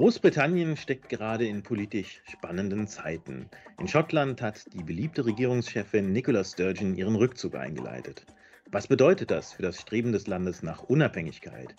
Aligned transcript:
Großbritannien 0.00 0.78
steckt 0.78 1.10
gerade 1.10 1.46
in 1.46 1.62
politisch 1.62 2.22
spannenden 2.26 2.88
Zeiten. 2.88 3.50
In 3.78 3.86
Schottland 3.86 4.40
hat 4.40 4.64
die 4.72 4.82
beliebte 4.82 5.26
Regierungschefin 5.26 6.10
Nicola 6.10 6.42
Sturgeon 6.42 6.94
ihren 6.96 7.16
Rückzug 7.16 7.54
eingeleitet. 7.54 8.24
Was 8.70 8.86
bedeutet 8.86 9.30
das 9.30 9.52
für 9.52 9.60
das 9.60 9.78
Streben 9.78 10.12
des 10.12 10.26
Landes 10.26 10.62
nach 10.62 10.84
Unabhängigkeit? 10.84 11.76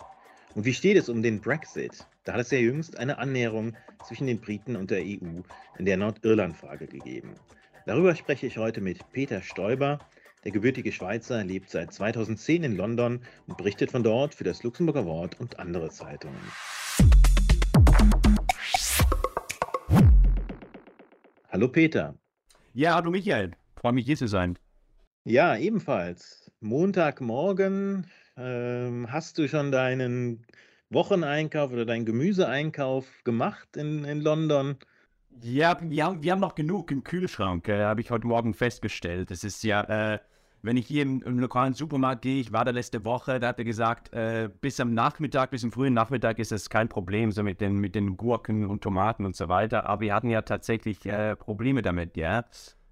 Und 0.54 0.64
wie 0.64 0.72
steht 0.72 0.98
es 0.98 1.08
um 1.08 1.20
den 1.20 1.40
Brexit? 1.40 2.06
Da 2.22 2.34
hat 2.34 2.42
es 2.42 2.52
ja 2.52 2.58
jüngst 2.58 2.96
eine 2.96 3.18
Annäherung 3.18 3.74
zwischen 4.06 4.28
den 4.28 4.40
Briten 4.40 4.76
und 4.76 4.92
der 4.92 5.00
EU 5.00 5.40
in 5.78 5.84
der 5.84 5.96
Nordirland-Frage 5.96 6.86
gegeben. 6.86 7.34
Darüber 7.86 8.14
spreche 8.14 8.46
ich 8.46 8.56
heute 8.56 8.80
mit 8.80 9.00
Peter 9.10 9.42
Stoiber. 9.42 9.98
Der 10.44 10.52
gebürtige 10.52 10.92
Schweizer 10.92 11.42
lebt 11.42 11.70
seit 11.70 11.92
2010 11.92 12.62
in 12.62 12.76
London 12.76 13.22
und 13.48 13.56
berichtet 13.56 13.90
von 13.90 14.04
dort 14.04 14.32
für 14.32 14.44
das 14.44 14.62
Luxemburger 14.62 15.06
Wort 15.06 15.40
und 15.40 15.58
andere 15.58 15.90
Zeitungen. 15.90 16.38
Hallo 21.52 21.68
Peter. 21.68 22.14
Ja, 22.72 22.94
hallo 22.94 23.10
Michael. 23.10 23.50
Freue 23.76 23.92
mich 23.92 24.06
hier 24.06 24.16
zu 24.16 24.26
sein. 24.26 24.58
Ja, 25.24 25.54
ebenfalls. 25.54 26.50
Montagmorgen. 26.60 28.06
Ähm, 28.38 29.12
hast 29.12 29.36
du 29.36 29.46
schon 29.46 29.70
deinen 29.70 30.46
Wocheneinkauf 30.88 31.70
oder 31.70 31.84
deinen 31.84 32.06
Gemüseeinkauf 32.06 33.06
gemacht 33.24 33.76
in, 33.76 34.06
in 34.06 34.22
London? 34.22 34.76
Ja, 35.42 35.76
wir 35.82 36.06
haben, 36.06 36.22
wir 36.22 36.32
haben 36.32 36.40
noch 36.40 36.54
genug 36.54 36.90
im 36.90 37.04
Kühlschrank, 37.04 37.68
äh, 37.68 37.82
habe 37.82 38.00
ich 38.00 38.10
heute 38.10 38.26
Morgen 38.26 38.54
festgestellt. 38.54 39.30
Es 39.30 39.44
ist 39.44 39.62
ja, 39.62 40.14
äh, 40.14 40.20
wenn 40.62 40.76
ich 40.76 40.86
hier 40.86 41.02
im, 41.02 41.22
im, 41.22 41.38
lokalen 41.38 41.74
Supermarkt 41.74 42.22
gehe, 42.22 42.40
ich 42.40 42.52
war 42.52 42.64
da 42.64 42.70
letzte 42.70 43.04
Woche, 43.04 43.40
da 43.40 43.48
hat 43.48 43.58
er 43.58 43.64
gesagt, 43.64 44.12
äh, 44.12 44.48
bis 44.60 44.78
am 44.78 44.94
Nachmittag, 44.94 45.50
bis 45.50 45.62
zum 45.62 45.72
frühen 45.72 45.92
Nachmittag 45.92 46.38
ist 46.38 46.52
es 46.52 46.70
kein 46.70 46.88
Problem, 46.88 47.32
so 47.32 47.42
mit 47.42 47.60
den, 47.60 47.74
mit 47.78 47.94
den 47.94 48.16
Gurken 48.16 48.66
und 48.66 48.82
Tomaten 48.82 49.26
und 49.26 49.34
so 49.34 49.48
weiter. 49.48 49.86
Aber 49.86 50.02
wir 50.02 50.14
hatten 50.14 50.30
ja 50.30 50.42
tatsächlich 50.42 51.04
äh, 51.04 51.34
Probleme 51.34 51.82
damit, 51.82 52.16
ja, 52.16 52.44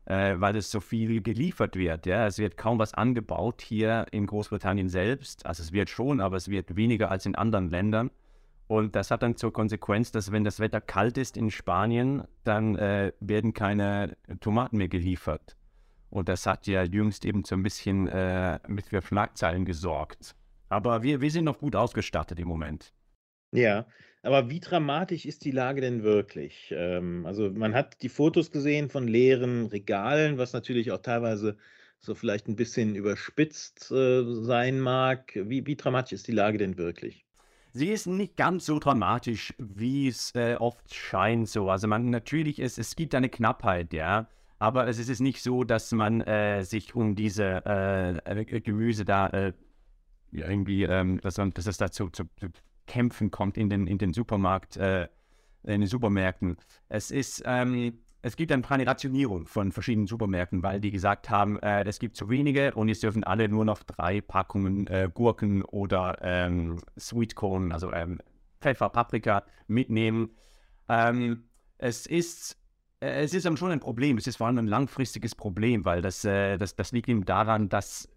äh, 0.07 0.35
weil 0.39 0.57
es 0.57 0.71
so 0.71 0.81
viel 0.81 1.23
geliefert 1.23 1.77
wird, 1.77 2.07
ja. 2.07 2.27
Es 2.27 2.39
wird 2.39 2.57
kaum 2.57 2.79
was 2.81 2.93
angebaut 2.93 3.63
hier 3.63 4.07
in 4.11 4.27
Großbritannien 4.27 4.89
selbst. 4.89 5.47
Also 5.47 5.63
es 5.63 5.73
wird 5.73 5.91
schon, 5.91 6.21
aber 6.21 6.37
es 6.37 6.49
wird 6.49 6.75
weniger 6.75 7.11
als 7.11 7.25
in 7.25 7.37
anderen 7.37 7.71
Ländern. 7.71 8.11
Und 8.67 8.95
das 8.95 9.11
hat 9.11 9.23
dann 9.23 9.37
zur 9.37 9.53
Konsequenz, 9.53 10.13
dass 10.13 10.31
wenn 10.33 10.45
das 10.45 10.61
Wetter 10.61 10.81
kalt 10.81 11.19
ist 11.19 11.37
in 11.37 11.51
Spanien, 11.51 12.25
dann 12.45 12.77
äh, 12.77 13.13
werden 13.21 13.53
keine 13.53 14.17
Tomaten 14.41 14.77
mehr 14.77 14.89
geliefert. 14.89 15.57
Und 16.11 16.29
das 16.29 16.47
hat 16.47 16.67
ja 16.67 16.83
jüngst 16.83 17.25
eben 17.25 17.45
so 17.45 17.55
ein 17.55 17.63
bisschen 17.63 18.09
äh, 18.09 18.59
mit 18.67 18.87
für 18.87 19.01
Schlagzeilen 19.01 19.65
gesorgt. 19.65 20.35
Aber 20.69 21.03
wir, 21.03 21.21
wir 21.21 21.31
sind 21.31 21.45
noch 21.45 21.59
gut 21.59 21.77
ausgestattet 21.77 22.39
im 22.39 22.49
Moment. 22.49 22.93
Ja, 23.53 23.87
aber 24.23 24.51
wie 24.51 24.61
dramatisch 24.61 25.25
ist 25.25 25.45
die 25.45 25.51
Lage 25.51 25.81
denn 25.81 26.03
wirklich? 26.03 26.73
Ähm, 26.77 27.27
also 27.27 27.51
man 27.51 27.75
hat 27.75 28.03
die 28.03 28.09
Fotos 28.09 28.51
gesehen 28.51 28.89
von 28.89 29.09
leeren 29.09 29.67
Regalen, 29.67 30.39
was 30.39 30.53
natürlich 30.53 30.93
auch 30.93 31.03
teilweise 31.03 31.57
so 32.01 32.15
vielleicht 32.15 32.49
ein 32.49 32.57
bisschen 32.57 32.95
überspitzt 32.95 33.91
äh, 33.91 34.23
sein 34.43 34.81
mag. 34.81 35.33
Wie, 35.35 35.67
wie 35.67 35.77
dramatisch 35.77 36.13
ist 36.13 36.29
die 36.29 36.33
Lage 36.33 36.59
denn 36.59 36.77
wirklich? 36.77 37.25
Sie 37.73 37.89
ist 37.89 38.07
nicht 38.07 38.37
ganz 38.37 38.67
so 38.67 38.79
dramatisch, 38.79 39.55
wie 39.59 40.09
es 40.09 40.35
äh, 40.35 40.57
oft 40.59 40.93
scheint. 40.93 41.49
So, 41.49 41.71
also 41.71 41.87
man 41.87 42.11
natürlich 42.11 42.59
ist, 42.59 42.79
es 42.79 42.97
gibt 42.97 43.15
eine 43.15 43.29
Knappheit, 43.29 43.93
ja. 43.93 44.29
Aber 44.61 44.87
es 44.87 44.99
ist 44.99 45.21
nicht 45.21 45.43
so, 45.43 45.65
dass 45.65 45.91
man 45.91 46.21
äh, 46.21 46.63
sich 46.65 46.95
um 46.95 47.17
diese 47.17 47.65
äh, 47.65 48.43
äh 48.43 48.61
Gemüse 48.61 49.07
da 49.07 49.29
äh, 49.29 49.55
irgendwie, 50.33 50.85
ähm, 50.85 51.19
dass, 51.23 51.37
dass, 51.37 51.67
es 51.67 51.79
dazu 51.79 52.11
zu, 52.11 52.25
zu, 52.37 52.49
kämpfen 52.87 53.31
kommt 53.31 53.57
in 53.57 53.71
den, 53.71 53.87
in 53.87 53.97
den 53.97 54.13
Supermarkt, 54.13 54.77
äh, 54.77 55.09
in 55.63 55.81
den 55.81 55.87
Supermärkten. 55.87 56.59
Es 56.91 57.11
ist, 57.11 57.43
ähm, 57.47 58.01
es 58.21 58.37
gibt 58.37 58.53
eine 58.53 58.61
kleine 58.61 58.87
Rationierung 58.87 59.47
von 59.47 59.73
verschiedenen 59.73 60.07
Supermärkten, 60.07 60.63
weil 60.63 60.79
die 60.79 60.91
gesagt 60.91 61.31
haben, 61.31 61.59
äh, 61.61 61.85
es 61.85 61.99
gibt 61.99 62.15
zu 62.15 62.29
wenige 62.29 62.75
und 62.75 62.89
jetzt 62.89 63.03
dürfen 63.03 63.25
alle 63.25 63.49
nur 63.49 63.65
noch 63.65 63.83
drei 63.83 64.21
Packungen 64.21 64.85
Gurken 65.15 65.63
oder 65.63 66.19
ähm, 66.21 66.81
Sweet 66.99 67.35
Corn, 67.35 67.73
also 67.73 67.91
ähm, 67.95 68.21
Pfeffer, 68.61 68.91
Paprika 68.91 69.43
mitnehmen. 69.69 70.33
Ähm, 70.87 71.45
es 71.79 72.05
ist 72.05 72.53
äh, 72.53 72.60
es 73.01 73.35
ist 73.35 73.59
schon 73.59 73.71
ein 73.71 73.81
Problem. 73.81 74.19
Es 74.19 74.27
ist 74.27 74.37
vor 74.37 74.47
allem 74.47 74.59
ein 74.59 74.67
langfristiges 74.67 75.35
Problem, 75.35 75.85
weil 75.85 76.03
das, 76.03 76.25
äh, 76.25 76.59
das, 76.59 76.77
das 76.77 76.93
liegt 76.93 77.09
eben 77.09 77.25
daran, 77.25 77.69
dass 77.69 78.09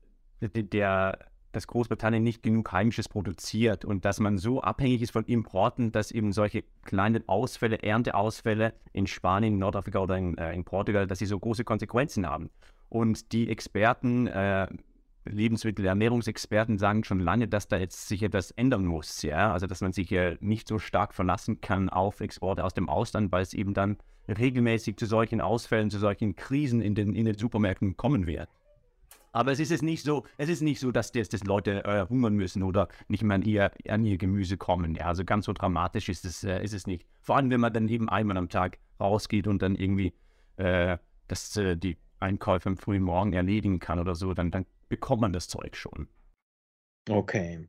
der, 0.42 1.18
dass 1.54 1.68
Großbritannien 1.68 2.22
nicht 2.22 2.44
genug 2.44 2.72
Heimisches 2.72 3.08
produziert 3.08 3.86
und 3.86 4.04
dass 4.04 4.20
man 4.20 4.38
so 4.38 4.62
abhängig 4.62 5.02
ist 5.02 5.12
von 5.12 5.24
Importen, 5.26 5.92
dass 5.92 6.12
eben 6.12 6.34
solche 6.34 6.64
kleinen 6.84 7.28
Ausfälle, 7.30 7.82
Ernteausfälle 7.82 8.74
in 8.92 9.08
Spanien, 9.08 9.58
Nordafrika 9.58 10.00
oder 10.00 10.18
in, 10.18 10.38
äh, 10.38 10.54
in 10.54 10.66
Portugal, 10.66 11.08
dass 11.08 11.20
sie 11.20 11.28
so 11.28 11.40
große 11.40 11.64
Konsequenzen 11.64 12.28
haben. 12.28 12.50
Und 12.90 13.32
die 13.32 13.50
Experten, 13.50 14.28
äh, 14.28 14.68
Lebensmittel-, 15.26 15.86
Ernährungsexperten 15.86 16.78
sagen 16.78 17.04
schon 17.04 17.20
lange, 17.20 17.48
dass 17.48 17.68
da 17.68 17.78
jetzt 17.78 18.08
sich 18.08 18.24
etwas 18.24 18.52
ändern 18.52 18.86
muss. 18.86 19.22
Ja? 19.22 19.54
Also, 19.54 19.68
dass 19.68 19.82
man 19.82 19.94
sich 19.94 20.12
äh, 20.12 20.38
nicht 20.40 20.68
so 20.68 20.80
stark 20.80 21.14
verlassen 21.14 21.62
kann 21.62 21.90
auf 21.90 22.22
Exporte 22.22 22.64
aus 22.64 22.74
dem 22.74 22.90
Ausland, 22.90 23.32
weil 23.32 23.44
es 23.44 23.54
eben 23.54 23.74
dann 23.74 23.98
regelmäßig 24.28 24.98
zu 24.98 25.06
solchen 25.06 25.42
Ausfällen, 25.42 25.90
zu 25.90 26.00
solchen 26.00 26.36
Krisen 26.36 26.82
in 26.82 26.96
den, 26.96 27.14
in 27.14 27.26
den 27.26 27.38
Supermärkten 27.38 27.98
kommen 27.98 28.28
wird. 28.28 28.50
Aber 29.34 29.52
es 29.52 29.60
ist 29.60 29.72
es 29.72 29.82
nicht 29.82 30.04
so, 30.04 30.26
es 30.38 30.48
ist 30.48 30.62
nicht 30.62 30.80
so, 30.80 30.92
dass, 30.92 31.12
das, 31.12 31.28
dass 31.28 31.44
Leute 31.44 31.84
äh, 31.86 32.06
hungern 32.08 32.36
müssen 32.36 32.62
oder 32.62 32.88
nicht 33.08 33.24
mehr 33.24 33.36
an 33.36 33.42
ihr, 33.42 33.72
an 33.90 34.06
ihr 34.06 34.18
Gemüse 34.18 34.58
kommen. 34.58 34.94
Ja, 34.94 35.08
also 35.08 35.26
ganz 35.26 35.46
so 35.46 35.54
dramatisch 35.54 36.08
ist 36.08 36.24
es, 36.24 36.44
äh, 36.44 36.64
ist 36.64 36.74
es 36.74 36.86
nicht. 36.86 37.08
Vor 37.20 37.36
allem, 37.36 37.50
wenn 37.50 37.60
man 37.60 37.74
dann 37.74 37.88
eben 37.88 38.10
einmal 38.10 38.38
am 38.38 38.48
Tag 38.48 38.78
rausgeht 39.00 39.48
und 39.48 39.64
dann 39.64 39.76
irgendwie 39.76 40.14
äh, 40.58 40.98
das, 41.28 41.58
äh, 41.58 41.76
die 41.76 41.98
Einkäufe 42.20 42.70
am 42.70 42.78
frühen 42.78 43.02
Morgen 43.02 43.34
erledigen 43.34 43.80
kann 43.80 43.98
oder 43.98 44.14
so, 44.14 44.36
dann, 44.36 44.52
dann 44.52 44.68
bekommt 44.94 45.22
man 45.22 45.34
das 45.34 45.48
Zeug 45.48 45.76
schon. 45.76 46.08
Okay. 47.10 47.68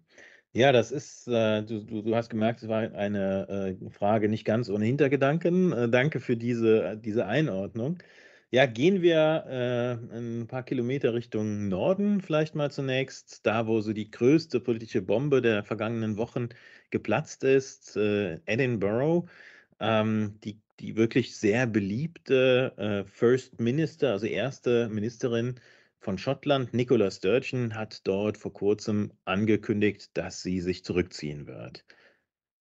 Ja, 0.52 0.72
das 0.72 0.92
ist, 0.92 1.26
äh, 1.26 1.62
du, 1.62 1.80
du, 1.80 2.02
du 2.02 2.14
hast 2.14 2.28
gemerkt, 2.28 2.62
es 2.62 2.68
war 2.68 2.92
eine 2.92 3.78
äh, 3.80 3.90
Frage 3.90 4.28
nicht 4.28 4.44
ganz 4.44 4.68
ohne 4.68 4.84
Hintergedanken. 4.84 5.72
Äh, 5.72 5.88
danke 5.88 6.20
für 6.20 6.36
diese, 6.36 6.98
diese 6.98 7.24
Einordnung. 7.24 7.96
Ja, 8.50 8.66
gehen 8.66 9.00
wir 9.00 9.46
äh, 9.48 10.16
ein 10.16 10.46
paar 10.46 10.64
Kilometer 10.64 11.14
Richtung 11.14 11.68
Norden 11.68 12.20
vielleicht 12.20 12.54
mal 12.54 12.70
zunächst, 12.70 13.46
da 13.46 13.66
wo 13.66 13.80
so 13.80 13.94
die 13.94 14.10
größte 14.10 14.60
politische 14.60 15.00
Bombe 15.00 15.40
der 15.40 15.64
vergangenen 15.64 16.18
Wochen 16.18 16.50
geplatzt 16.90 17.42
ist, 17.42 17.96
äh, 17.96 18.38
Edinburgh. 18.44 19.26
Ähm, 19.80 20.38
die, 20.44 20.60
die 20.78 20.94
wirklich 20.96 21.36
sehr 21.36 21.66
beliebte 21.66 22.74
äh, 22.76 23.04
First 23.08 23.60
Minister, 23.60 24.12
also 24.12 24.26
erste 24.26 24.88
Ministerin 24.90 25.58
von 26.04 26.18
Schottland, 26.18 26.74
Nicola 26.74 27.10
Sturgeon, 27.10 27.74
hat 27.74 28.06
dort 28.06 28.36
vor 28.36 28.52
kurzem 28.52 29.12
angekündigt, 29.24 30.10
dass 30.14 30.42
sie 30.42 30.60
sich 30.60 30.84
zurückziehen 30.84 31.46
wird. 31.46 31.84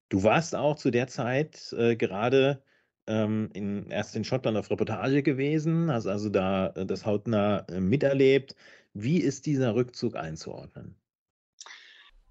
Du 0.09 0.23
warst 0.23 0.55
auch 0.55 0.77
zu 0.77 0.91
der 0.91 1.07
Zeit 1.07 1.73
äh, 1.73 1.95
gerade 1.97 2.63
ähm, 3.07 3.49
in, 3.53 3.89
erst 3.91 4.15
in 4.15 4.23
Schottland 4.23 4.57
auf 4.57 4.71
Reportage 4.71 5.23
gewesen, 5.23 5.91
hast 5.91 6.07
also 6.07 6.29
da 6.29 6.67
äh, 6.69 6.85
das 6.85 7.05
hautnah 7.05 7.65
äh, 7.69 7.81
miterlebt. 7.81 8.55
Wie 8.93 9.19
ist 9.19 9.45
dieser 9.45 9.75
Rückzug 9.75 10.15
einzuordnen? 10.15 10.95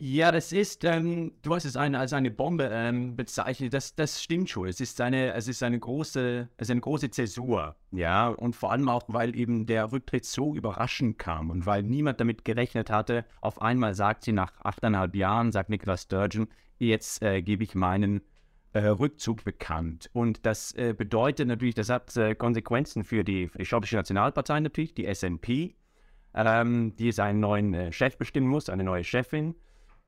Ja, 0.05 0.33
das 0.33 0.51
ist, 0.51 0.83
ähm, 0.83 1.31
du 1.43 1.55
hast 1.55 1.65
es 1.65 1.77
eine, 1.77 2.01
als 2.01 2.13
eine 2.13 2.33
Bombe 2.33 2.69
ähm, 2.73 3.15
bezeichnet. 3.15 3.73
Das, 3.73 3.95
das 3.95 4.21
stimmt 4.21 4.51
schon. 4.51 4.67
Es 4.67 4.81
ist 4.81 5.01
eine, 5.01 5.33
es 5.35 5.47
ist 5.47 5.63
eine 5.63 5.79
große, 5.79 6.49
es 6.57 6.67
ist 6.67 6.73
eine 6.73 6.81
große 6.81 7.11
Zäsur, 7.11 7.77
ja. 7.93 8.27
Und 8.27 8.57
vor 8.57 8.73
allem 8.73 8.89
auch, 8.89 9.05
weil 9.07 9.37
eben 9.37 9.65
der 9.65 9.93
Rücktritt 9.93 10.25
so 10.25 10.57
überraschend 10.57 11.21
kam 11.21 11.51
und 11.51 11.67
weil 11.67 11.85
niemand 11.85 12.19
damit 12.19 12.45
gerechnet 12.45 12.91
hatte. 12.91 13.25
Auf 13.41 13.63
einmal 13.63 13.95
sagt 13.95 14.25
sie 14.25 14.33
nach 14.33 14.53
achteinhalb 14.65 15.15
Jahren, 15.15 15.53
sagt 15.53 15.71
Nicola 15.71 15.97
Sturgeon, 15.97 16.49
jetzt 16.81 17.23
äh, 17.23 17.41
gebe 17.41 17.63
ich 17.63 17.77
meinen 17.77 18.23
äh, 18.73 18.81
Rückzug 18.81 19.45
bekannt. 19.45 20.11
Und 20.13 20.45
das 20.45 20.73
äh, 20.73 20.97
bedeutet 20.99 21.47
natürlich, 21.47 21.77
das 21.77 21.91
hat 21.91 22.17
äh, 22.17 22.35
Konsequenzen 22.35 23.05
für 23.05 23.23
die 23.23 23.53
Schottische 23.61 23.95
Nationalpartei 23.95 24.59
natürlich, 24.59 24.95
die 24.95 25.15
SNP, 25.15 25.77
ähm, 26.35 26.97
die 26.97 27.13
seinen 27.13 27.39
neuen 27.39 27.73
äh, 27.73 27.93
Chef 27.93 28.19
bestimmen 28.19 28.49
muss, 28.49 28.69
eine 28.69 28.83
neue 28.83 29.05
Chefin. 29.05 29.55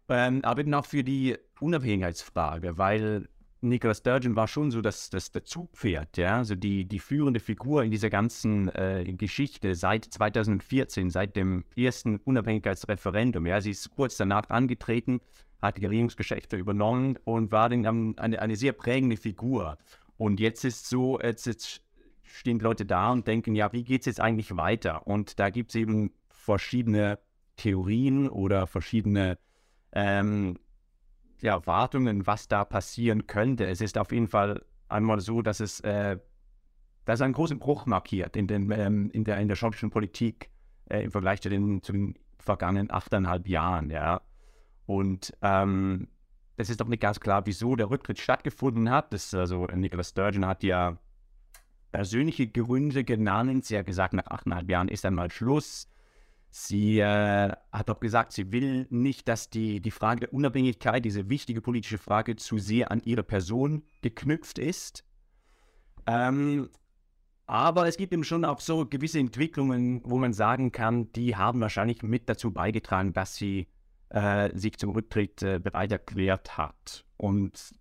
Ähm, 0.08 0.44
aber 0.44 0.60
eben 0.60 0.74
auch 0.74 0.86
für 0.86 1.02
die 1.02 1.36
Unabhängigkeitsfrage, 1.60 2.76
weil 2.76 3.28
Nicola 3.64 3.94
Sturgeon 3.94 4.36
war 4.36 4.46
schon 4.46 4.70
so 4.70 4.82
das, 4.82 5.08
das, 5.08 5.32
das 5.32 5.44
Zugpferd, 5.44 6.18
ja, 6.18 6.36
also 6.36 6.54
die, 6.54 6.84
die 6.84 6.98
führende 6.98 7.40
Figur 7.40 7.82
in 7.82 7.90
dieser 7.90 8.10
ganzen 8.10 8.68
äh, 8.68 9.04
Geschichte 9.16 9.74
seit 9.74 10.04
2014, 10.04 11.08
seit 11.08 11.34
dem 11.34 11.64
ersten 11.74 12.18
Unabhängigkeitsreferendum. 12.18 13.46
Ja, 13.46 13.62
sie 13.62 13.70
ist 13.70 13.90
kurz 13.96 14.18
danach 14.18 14.50
angetreten, 14.50 15.20
hat 15.62 15.78
die 15.78 15.86
Regierungsgeschäfte 15.86 16.56
übernommen 16.56 17.18
und 17.24 17.52
war 17.52 17.70
dann 17.70 18.18
eine, 18.18 18.40
eine 18.40 18.56
sehr 18.56 18.72
prägende 18.72 19.16
Figur. 19.16 19.78
Und 20.18 20.40
jetzt 20.40 20.64
ist 20.64 20.86
so, 20.88 21.18
jetzt, 21.20 21.46
jetzt 21.46 21.82
stehen 22.22 22.58
Leute 22.58 22.84
da 22.84 23.10
und 23.12 23.26
denken, 23.26 23.54
ja, 23.54 23.72
wie 23.72 23.84
geht 23.84 24.02
es 24.02 24.06
jetzt 24.06 24.20
eigentlich 24.20 24.56
weiter? 24.56 25.06
Und 25.06 25.40
da 25.40 25.48
gibt 25.48 25.70
es 25.70 25.76
eben 25.76 26.12
verschiedene 26.28 27.18
Theorien 27.56 28.28
oder 28.28 28.66
verschiedene 28.66 29.38
ähm, 29.94 30.58
Erwartungen, 31.40 32.26
was 32.26 32.48
da 32.48 32.64
passieren 32.64 33.26
könnte. 33.26 33.66
Es 33.66 33.80
ist 33.80 33.98
auf 33.98 34.12
jeden 34.12 34.28
Fall 34.28 34.64
einmal 34.88 35.20
so, 35.20 35.42
dass 35.42 35.60
es, 35.60 35.80
äh, 35.80 36.18
dass 37.04 37.20
einen 37.20 37.32
großen 37.32 37.58
Bruch 37.58 37.86
markiert 37.86 38.36
in, 38.36 38.46
den, 38.46 38.70
ähm, 38.70 39.10
in, 39.10 39.24
der, 39.24 39.38
in 39.38 39.48
der 39.48 39.56
schottischen 39.56 39.90
Politik 39.90 40.50
äh, 40.90 41.04
im 41.04 41.10
Vergleich 41.10 41.40
zu 41.40 41.48
den, 41.48 41.82
zu 41.82 41.92
den 41.92 42.18
vergangenen 42.38 42.90
achteinhalb 42.90 43.48
Jahren. 43.48 43.90
Ja. 43.90 44.22
Und 44.86 45.36
ähm, 45.42 46.08
es 46.56 46.70
ist 46.70 46.82
auch 46.82 46.88
nicht 46.88 47.02
ganz 47.02 47.20
klar, 47.20 47.46
wieso 47.46 47.76
der 47.76 47.90
Rücktritt 47.90 48.18
stattgefunden 48.18 48.90
hat. 48.90 49.12
Das, 49.12 49.34
also 49.34 49.66
Nicola 49.66 50.04
Sturgeon 50.04 50.46
hat 50.46 50.62
ja 50.62 50.98
persönliche 51.92 52.46
Gründe 52.46 53.04
genannt. 53.04 53.64
Sie 53.64 53.78
hat 53.78 53.86
gesagt, 53.86 54.14
nach 54.14 54.26
achteinhalb 54.26 54.68
Jahren 54.68 54.88
ist 54.88 55.04
einmal 55.04 55.30
Schluss. 55.30 55.88
Sie 56.56 57.00
äh, 57.00 57.50
hat 57.72 57.90
auch 57.90 57.98
gesagt, 57.98 58.30
sie 58.30 58.52
will 58.52 58.86
nicht, 58.88 59.26
dass 59.26 59.50
die, 59.50 59.80
die 59.80 59.90
Frage 59.90 60.20
der 60.20 60.32
Unabhängigkeit, 60.32 61.04
diese 61.04 61.28
wichtige 61.28 61.60
politische 61.60 61.98
Frage, 61.98 62.36
zu 62.36 62.58
sehr 62.58 62.92
an 62.92 63.02
ihre 63.04 63.24
Person 63.24 63.82
geknüpft 64.02 64.60
ist. 64.60 65.02
Ähm, 66.06 66.70
aber 67.46 67.88
es 67.88 67.96
gibt 67.96 68.12
eben 68.12 68.22
schon 68.22 68.44
auch 68.44 68.60
so 68.60 68.86
gewisse 68.86 69.18
Entwicklungen, 69.18 70.00
wo 70.04 70.16
man 70.16 70.32
sagen 70.32 70.70
kann, 70.70 71.10
die 71.10 71.34
haben 71.34 71.60
wahrscheinlich 71.60 72.04
mit 72.04 72.28
dazu 72.28 72.52
beigetragen, 72.52 73.12
dass 73.12 73.34
sie 73.34 73.66
äh, 74.10 74.56
sich 74.56 74.78
zum 74.78 74.90
Rücktritt 74.90 75.42
äh, 75.42 75.58
bereit 75.58 75.90
erklärt 75.90 76.56
hat. 76.56 77.04
Und 77.16 77.72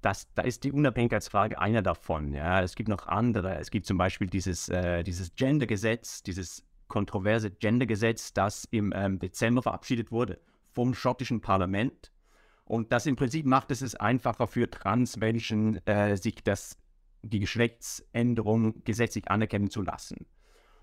das, 0.00 0.26
da 0.34 0.42
ist 0.42 0.64
die 0.64 0.72
Unabhängigkeitsfrage 0.72 1.60
einer 1.60 1.80
davon. 1.80 2.32
Ja. 2.34 2.60
Es 2.60 2.74
gibt 2.74 2.88
noch 2.88 3.06
andere. 3.06 3.54
Es 3.54 3.70
gibt 3.70 3.86
zum 3.86 3.98
Beispiel 3.98 4.26
dieses, 4.26 4.68
äh, 4.68 5.04
dieses 5.04 5.36
Gender-Gesetz, 5.36 6.24
dieses 6.24 6.65
kontroverse 6.88 7.50
Gender-Gesetz, 7.50 8.32
das 8.32 8.66
im 8.70 8.92
ähm, 8.94 9.18
Dezember 9.18 9.62
verabschiedet 9.62 10.12
wurde 10.12 10.40
vom 10.72 10.94
schottischen 10.94 11.40
Parlament. 11.40 12.12
Und 12.64 12.92
das 12.92 13.06
im 13.06 13.16
Prinzip 13.16 13.46
macht 13.46 13.70
es 13.70 13.80
es 13.80 13.94
einfacher 13.94 14.46
für 14.46 14.68
Transmenschen, 14.68 15.84
äh, 15.86 16.16
sich 16.16 16.42
das, 16.42 16.76
die 17.22 17.40
Geschlechtsänderung 17.40 18.84
gesetzlich 18.84 19.30
anerkennen 19.30 19.70
zu 19.70 19.82
lassen. 19.82 20.26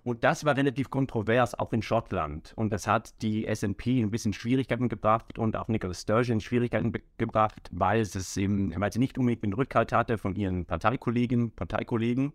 Und 0.04 0.26
das 0.26 0.44
war 0.44 0.58
relativ 0.58 0.90
kontrovers, 0.90 1.58
auch 1.58 1.72
in 1.72 1.82
Schottland. 1.82 2.54
Und 2.58 2.74
das 2.74 2.88
hat 2.88 3.22
die 3.22 3.48
SNP 3.54 4.02
ein 4.02 4.12
bisschen 4.12 4.34
Schwierigkeiten 4.34 4.90
gebracht 4.90 5.40
und 5.40 5.56
auch 5.56 5.70
Nicola 5.70 5.94
Sturgeon 5.94 6.42
Schwierigkeiten 6.42 6.92
gebracht, 7.18 7.70
weil, 7.72 8.02
es 8.02 8.36
eben, 8.36 8.74
weil 8.80 8.92
sie 8.92 9.00
nicht 9.00 9.18
unbedingt 9.18 9.44
den 9.44 9.54
Rückhalt 9.54 9.94
hatte 9.94 10.18
von 10.18 10.36
ihren 10.36 10.66
Parteikolleginnen, 10.66 11.52
Parteikollegen. 11.52 12.34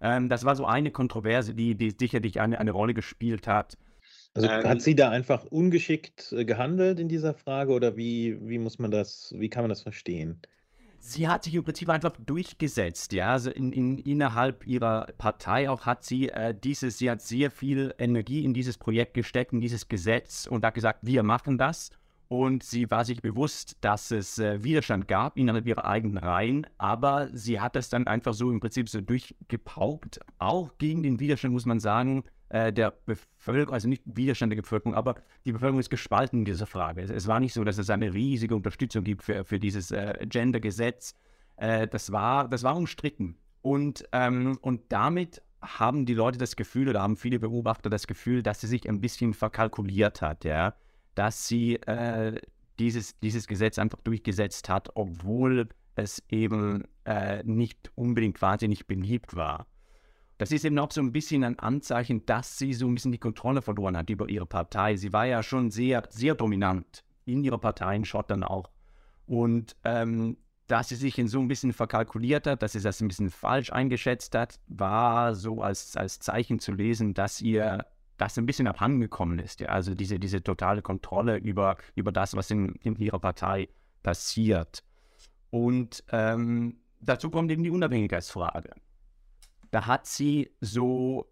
Ähm, 0.00 0.28
das 0.28 0.44
war 0.44 0.56
so 0.56 0.66
eine 0.66 0.90
Kontroverse, 0.90 1.54
die, 1.54 1.74
die 1.74 1.94
sicherlich 1.98 2.40
eine, 2.40 2.58
eine 2.58 2.70
Rolle 2.70 2.94
gespielt 2.94 3.46
hat. 3.46 3.76
Also 4.34 4.48
ähm, 4.48 4.64
hat 4.64 4.80
sie 4.80 4.94
da 4.94 5.10
einfach 5.10 5.44
ungeschickt 5.44 6.32
äh, 6.32 6.44
gehandelt 6.44 7.00
in 7.00 7.08
dieser 7.08 7.34
Frage 7.34 7.72
oder 7.72 7.96
wie, 7.96 8.38
wie 8.48 8.58
muss 8.58 8.78
man 8.78 8.90
das, 8.90 9.34
wie 9.36 9.48
kann 9.48 9.64
man 9.64 9.70
das 9.70 9.82
verstehen? 9.82 10.40
sie 11.00 11.28
hat 11.28 11.44
sich 11.44 11.54
im 11.54 11.64
Prinzip 11.64 11.88
einfach 11.88 12.12
durchgesetzt, 12.18 13.12
ja, 13.12 13.32
also 13.32 13.50
in, 13.50 13.72
in, 13.72 13.98
innerhalb 13.98 14.66
ihrer 14.66 15.08
Partei 15.18 15.68
auch 15.68 15.86
hat 15.86 16.04
sie 16.04 16.28
äh, 16.28 16.54
dieses, 16.54 16.98
sie 16.98 17.10
hat 17.10 17.22
sehr 17.22 17.50
viel 17.50 17.94
Energie 17.98 18.44
in 18.44 18.54
dieses 18.54 18.78
Projekt 18.78 19.14
gesteckt, 19.14 19.52
in 19.52 19.60
dieses 19.60 19.88
Gesetz 19.88 20.46
und 20.46 20.64
hat 20.64 20.74
gesagt, 20.74 21.00
wir 21.02 21.22
machen 21.22 21.58
das. 21.58 21.90
Und 22.32 22.62
sie 22.62 22.88
war 22.92 23.04
sich 23.04 23.22
bewusst, 23.22 23.76
dass 23.80 24.12
es 24.12 24.38
äh, 24.38 24.62
Widerstand 24.62 25.08
gab 25.08 25.36
innerhalb 25.36 25.66
ihrer 25.66 25.84
eigenen 25.84 26.16
Reihen, 26.16 26.64
aber 26.78 27.28
sie 27.32 27.58
hat 27.58 27.74
es 27.74 27.88
dann 27.88 28.06
einfach 28.06 28.34
so 28.34 28.52
im 28.52 28.60
Prinzip 28.60 28.88
so 28.88 29.00
durchgepaukt. 29.00 30.20
Auch 30.38 30.70
gegen 30.78 31.02
den 31.02 31.18
Widerstand 31.18 31.52
muss 31.52 31.66
man 31.66 31.80
sagen, 31.80 32.22
äh, 32.50 32.72
der 32.72 32.92
Bevölkerung, 33.04 33.74
also 33.74 33.88
nicht 33.88 34.04
Widerstand 34.04 34.52
der 34.52 34.62
Bevölkerung, 34.62 34.94
aber 34.94 35.16
die 35.44 35.50
Bevölkerung 35.50 35.80
ist 35.80 35.90
gespalten 35.90 36.38
in 36.38 36.44
dieser 36.44 36.66
Frage. 36.66 37.02
Es, 37.02 37.10
es, 37.10 37.26
war 37.26 37.40
nicht 37.40 37.52
so, 37.52 37.64
dass 37.64 37.78
es 37.78 37.90
eine 37.90 38.14
riesige 38.14 38.54
Unterstützung 38.54 39.02
gibt 39.02 39.24
für, 39.24 39.44
für 39.44 39.58
dieses 39.58 39.90
äh, 39.90 40.24
Gender-Gesetz. 40.24 41.16
Äh, 41.56 41.88
das, 41.88 42.12
war, 42.12 42.46
das 42.46 42.62
war 42.62 42.76
umstritten. 42.76 43.38
Und, 43.60 44.04
ähm, 44.12 44.56
und 44.60 44.82
damit 44.92 45.42
haben 45.62 46.06
die 46.06 46.14
Leute 46.14 46.38
das 46.38 46.54
Gefühl 46.54 46.90
oder 46.90 47.02
haben 47.02 47.16
viele 47.16 47.40
Beobachter 47.40 47.90
das 47.90 48.06
Gefühl, 48.06 48.44
dass 48.44 48.60
sie 48.60 48.68
sich 48.68 48.88
ein 48.88 49.00
bisschen 49.00 49.34
verkalkuliert 49.34 50.22
hat, 50.22 50.44
ja, 50.44 50.74
dass 51.14 51.48
sie 51.48 51.76
äh, 51.76 52.40
dieses, 52.78 53.18
dieses 53.20 53.46
Gesetz 53.46 53.78
einfach 53.78 54.00
durchgesetzt 54.02 54.68
hat, 54.68 54.88
obwohl 54.94 55.68
es 55.94 56.22
eben 56.28 56.84
äh, 57.04 57.42
nicht 57.44 57.90
unbedingt 57.94 58.40
wahnsinnig 58.40 58.86
beliebt 58.86 59.36
war. 59.36 59.66
Das 60.38 60.52
ist 60.52 60.64
eben 60.64 60.78
auch 60.78 60.90
so 60.90 61.02
ein 61.02 61.12
bisschen 61.12 61.44
ein 61.44 61.58
Anzeichen, 61.58 62.24
dass 62.24 62.56
sie 62.56 62.72
so 62.72 62.86
ein 62.86 62.94
bisschen 62.94 63.12
die 63.12 63.18
Kontrolle 63.18 63.60
verloren 63.60 63.96
hat 63.96 64.08
über 64.08 64.28
ihre 64.28 64.46
Partei. 64.46 64.96
Sie 64.96 65.12
war 65.12 65.26
ja 65.26 65.42
schon 65.42 65.70
sehr, 65.70 66.02
sehr 66.08 66.34
dominant 66.34 67.04
in 67.26 67.44
ihrer 67.44 67.58
Partei 67.58 67.96
in 67.96 68.06
Schottland 68.06 68.44
auch. 68.44 68.70
Und 69.26 69.76
ähm, 69.84 70.38
dass 70.66 70.88
sie 70.88 70.94
sich 70.94 71.18
in 71.18 71.28
so 71.28 71.40
ein 71.40 71.48
bisschen 71.48 71.72
verkalkuliert 71.72 72.46
hat, 72.46 72.62
dass 72.62 72.72
sie 72.72 72.80
das 72.80 73.00
ein 73.00 73.08
bisschen 73.08 73.30
falsch 73.30 73.70
eingeschätzt 73.70 74.34
hat, 74.34 74.60
war 74.68 75.34
so 75.34 75.60
als, 75.62 75.96
als 75.96 76.20
Zeichen 76.20 76.58
zu 76.58 76.72
lesen, 76.72 77.12
dass 77.12 77.40
ihr 77.42 77.84
das 78.20 78.38
ein 78.38 78.46
bisschen 78.46 78.66
abhandengekommen 78.66 79.38
ist. 79.38 79.60
Ja? 79.60 79.68
Also 79.68 79.94
diese, 79.94 80.18
diese 80.18 80.42
totale 80.42 80.82
Kontrolle 80.82 81.36
über, 81.38 81.76
über 81.94 82.12
das, 82.12 82.36
was 82.36 82.50
in, 82.50 82.74
in 82.82 82.96
ihrer 82.96 83.18
Partei 83.18 83.68
passiert. 84.02 84.84
Und 85.50 86.04
ähm, 86.10 86.80
dazu 87.00 87.30
kommt 87.30 87.50
eben 87.50 87.62
die 87.62 87.70
Unabhängigkeitsfrage 87.70 88.70
da 89.70 89.86
hat 89.86 90.06
sie 90.06 90.50
so 90.60 91.26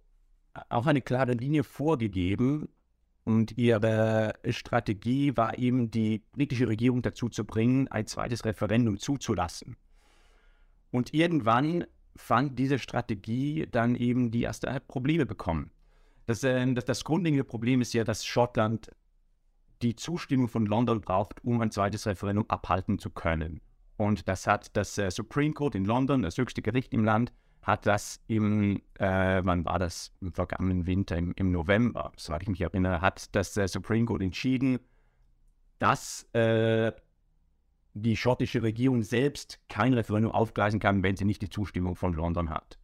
auch 0.69 0.87
eine 0.87 1.03
klare 1.03 1.33
Linie 1.33 1.65
vorgegeben 1.65 2.69
und 3.25 3.59
ihre 3.59 4.35
Strategie 4.49 5.37
war 5.37 5.59
eben, 5.59 5.91
die 5.91 6.23
britische 6.33 6.69
Regierung 6.69 7.03
dazu 7.03 7.29
zu 7.29 7.45
bringen, 7.45 7.89
ein 7.89 8.07
zweites 8.07 8.45
Referendum 8.45 8.99
zuzulassen. 8.99 9.77
Und 10.91 11.13
irgendwann 11.13 11.85
fand 12.17 12.59
diese 12.59 12.79
Strategie 12.79 13.69
dann 13.71 13.95
eben 13.95 14.31
die 14.31 14.45
ersten 14.45 14.81
Probleme 14.89 15.27
bekommen. 15.27 15.71
Das, 16.29 16.45
äh, 16.45 16.75
das, 16.75 16.85
das 16.85 17.05
grundlegende 17.05 17.43
Problem 17.43 17.81
ist 17.81 17.95
ja, 17.95 18.05
dass 18.05 18.25
Schottland 18.25 18.91
die 19.81 19.97
Zustimmung 19.97 20.49
von 20.49 20.67
London 20.67 21.01
braucht, 21.01 21.43
um 21.43 21.59
ein 21.63 21.71
zweites 21.71 22.07
Referendum 22.07 22.45
abhalten 22.51 22.99
zu 22.99 23.09
können. 23.09 23.63
Und 23.97 24.29
das 24.29 24.47
hat 24.47 24.77
das 24.77 24.99
äh, 24.99 25.11
Supreme 25.11 25.55
Court 25.55 25.75
in 25.75 25.87
London, 25.87 26.21
das 26.23 26.37
höchste 26.37 26.61
Gericht 26.61 26.93
im 26.93 27.03
Land, 27.03 27.33
hat 27.63 27.87
das 27.87 28.21
im, 28.27 28.83
äh, 28.99 29.41
wann 29.43 29.65
war 29.65 29.79
das, 29.79 30.13
im 30.21 30.35
vergangenen 30.35 30.87
Winter, 30.87 31.17
im, 31.17 31.33
im 31.35 31.51
November, 31.51 32.13
soweit 32.19 32.43
ich 32.43 32.49
mich 32.49 32.61
erinnere, 32.61 33.01
hat 33.01 33.35
das 33.35 33.57
äh, 33.57 33.67
Supreme 33.67 34.05
Court 34.05 34.21
entschieden, 34.21 34.81
dass 35.79 36.25
äh, 36.35 36.93
die 37.95 38.19
schottische 38.19 38.63
Regierung 38.63 39.03
selbst 39.03 39.61
kein 39.71 39.95
Referendum 39.95 40.33
aufgleisen 40.33 40.79
kann, 40.79 41.03
wenn 41.03 41.17
sie 41.17 41.25
nicht 41.25 41.41
die 41.41 41.49
Zustimmung 41.49 41.97
von 41.97 42.13
London 42.13 42.51
hat. 42.51 42.79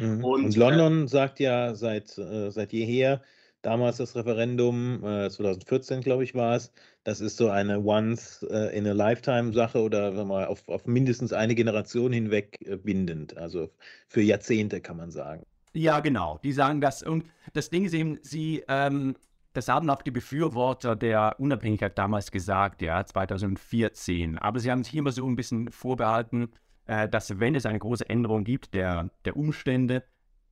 Mhm. 0.00 0.24
Und, 0.24 0.44
Und, 0.44 0.56
London 0.56 1.08
sagt 1.08 1.40
ja 1.40 1.74
seit, 1.74 2.16
äh, 2.18 2.50
seit 2.50 2.72
jeher, 2.72 3.22
damals 3.62 3.98
das 3.98 4.16
Referendum, 4.16 5.04
äh, 5.04 5.28
2014 5.28 6.00
glaube 6.00 6.24
ich 6.24 6.34
war 6.34 6.56
es, 6.56 6.72
das 7.04 7.20
ist 7.20 7.36
so 7.36 7.50
eine 7.50 7.80
Once-in-a-Lifetime-Sache 7.84 9.78
äh, 9.78 9.82
oder 9.82 10.16
wenn 10.16 10.26
man 10.26 10.46
auf, 10.46 10.66
auf 10.68 10.86
mindestens 10.86 11.32
eine 11.32 11.54
Generation 11.54 12.12
hinweg 12.12 12.58
äh, 12.66 12.76
bindend, 12.76 13.36
also 13.36 13.70
für 14.08 14.22
Jahrzehnte 14.22 14.80
kann 14.80 14.96
man 14.96 15.10
sagen. 15.10 15.44
Ja, 15.72 16.00
genau, 16.00 16.40
die 16.42 16.52
sagen 16.52 16.80
das. 16.80 17.02
Und 17.02 17.26
das 17.52 17.70
Ding 17.70 17.84
ist 17.84 17.94
eben, 17.94 18.18
sie, 18.22 18.64
ähm, 18.66 19.14
das 19.52 19.68
haben 19.68 19.88
auch 19.90 20.02
die 20.02 20.10
Befürworter 20.10 20.96
der 20.96 21.36
Unabhängigkeit 21.38 21.96
damals 21.96 22.30
gesagt, 22.30 22.82
ja, 22.82 23.04
2014. 23.04 24.38
Aber 24.38 24.58
sie 24.58 24.70
haben 24.70 24.82
sich 24.82 24.94
immer 24.94 25.12
so 25.12 25.26
ein 25.26 25.36
bisschen 25.36 25.70
vorbehalten, 25.70 26.50
äh, 26.86 27.08
dass 27.08 27.38
wenn 27.40 27.54
es 27.54 27.66
eine 27.66 27.78
große 27.78 28.08
Änderung 28.08 28.44
gibt 28.44 28.74
der, 28.74 29.10
der 29.24 29.36
Umstände, 29.36 30.04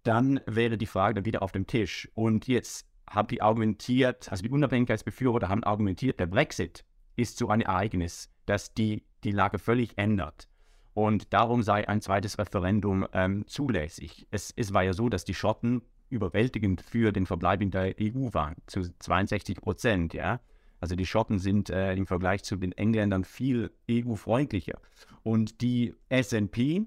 dann 0.02 0.40
wäre 0.46 0.78
die 0.78 0.86
Frage 0.86 1.14
dann 1.14 1.24
wieder 1.24 1.42
auf 1.42 1.52
dem 1.52 1.66
Tisch. 1.66 2.08
Und 2.14 2.48
jetzt 2.48 2.86
haben 3.08 3.28
die 3.28 3.42
argumentiert, 3.42 4.30
also 4.30 4.42
die 4.42 4.50
Unabhängigkeitsbefürworter 4.50 5.48
haben 5.48 5.64
argumentiert, 5.64 6.20
der 6.20 6.26
Brexit 6.26 6.84
ist 7.16 7.38
so 7.38 7.48
ein 7.48 7.60
Ereignis, 7.60 8.30
das 8.46 8.74
die, 8.74 9.04
die 9.24 9.32
Lage 9.32 9.58
völlig 9.58 9.98
ändert. 9.98 10.48
Und 10.94 11.32
darum 11.32 11.62
sei 11.62 11.88
ein 11.88 12.00
zweites 12.00 12.38
Referendum 12.38 13.06
ähm, 13.12 13.46
zulässig. 13.46 14.26
Es, 14.30 14.52
es 14.56 14.74
war 14.74 14.82
ja 14.82 14.92
so, 14.92 15.08
dass 15.08 15.24
die 15.24 15.34
Schotten 15.34 15.82
überwältigend 16.10 16.80
für 16.80 17.12
den 17.12 17.26
Verbleib 17.26 17.60
in 17.62 17.70
der 17.70 17.94
EU 18.00 18.32
waren, 18.32 18.56
zu 18.66 18.82
62 18.98 19.60
Prozent, 19.60 20.14
ja. 20.14 20.40
Also 20.80 20.94
die 20.94 21.06
Schotten 21.06 21.38
sind 21.38 21.70
äh, 21.70 21.94
im 21.94 22.06
Vergleich 22.06 22.44
zu 22.44 22.56
den 22.56 22.72
Engländern 22.72 23.24
viel 23.24 23.72
EU-freundlicher. 23.90 24.80
Und 25.22 25.60
die 25.60 25.94
SNP, 26.10 26.86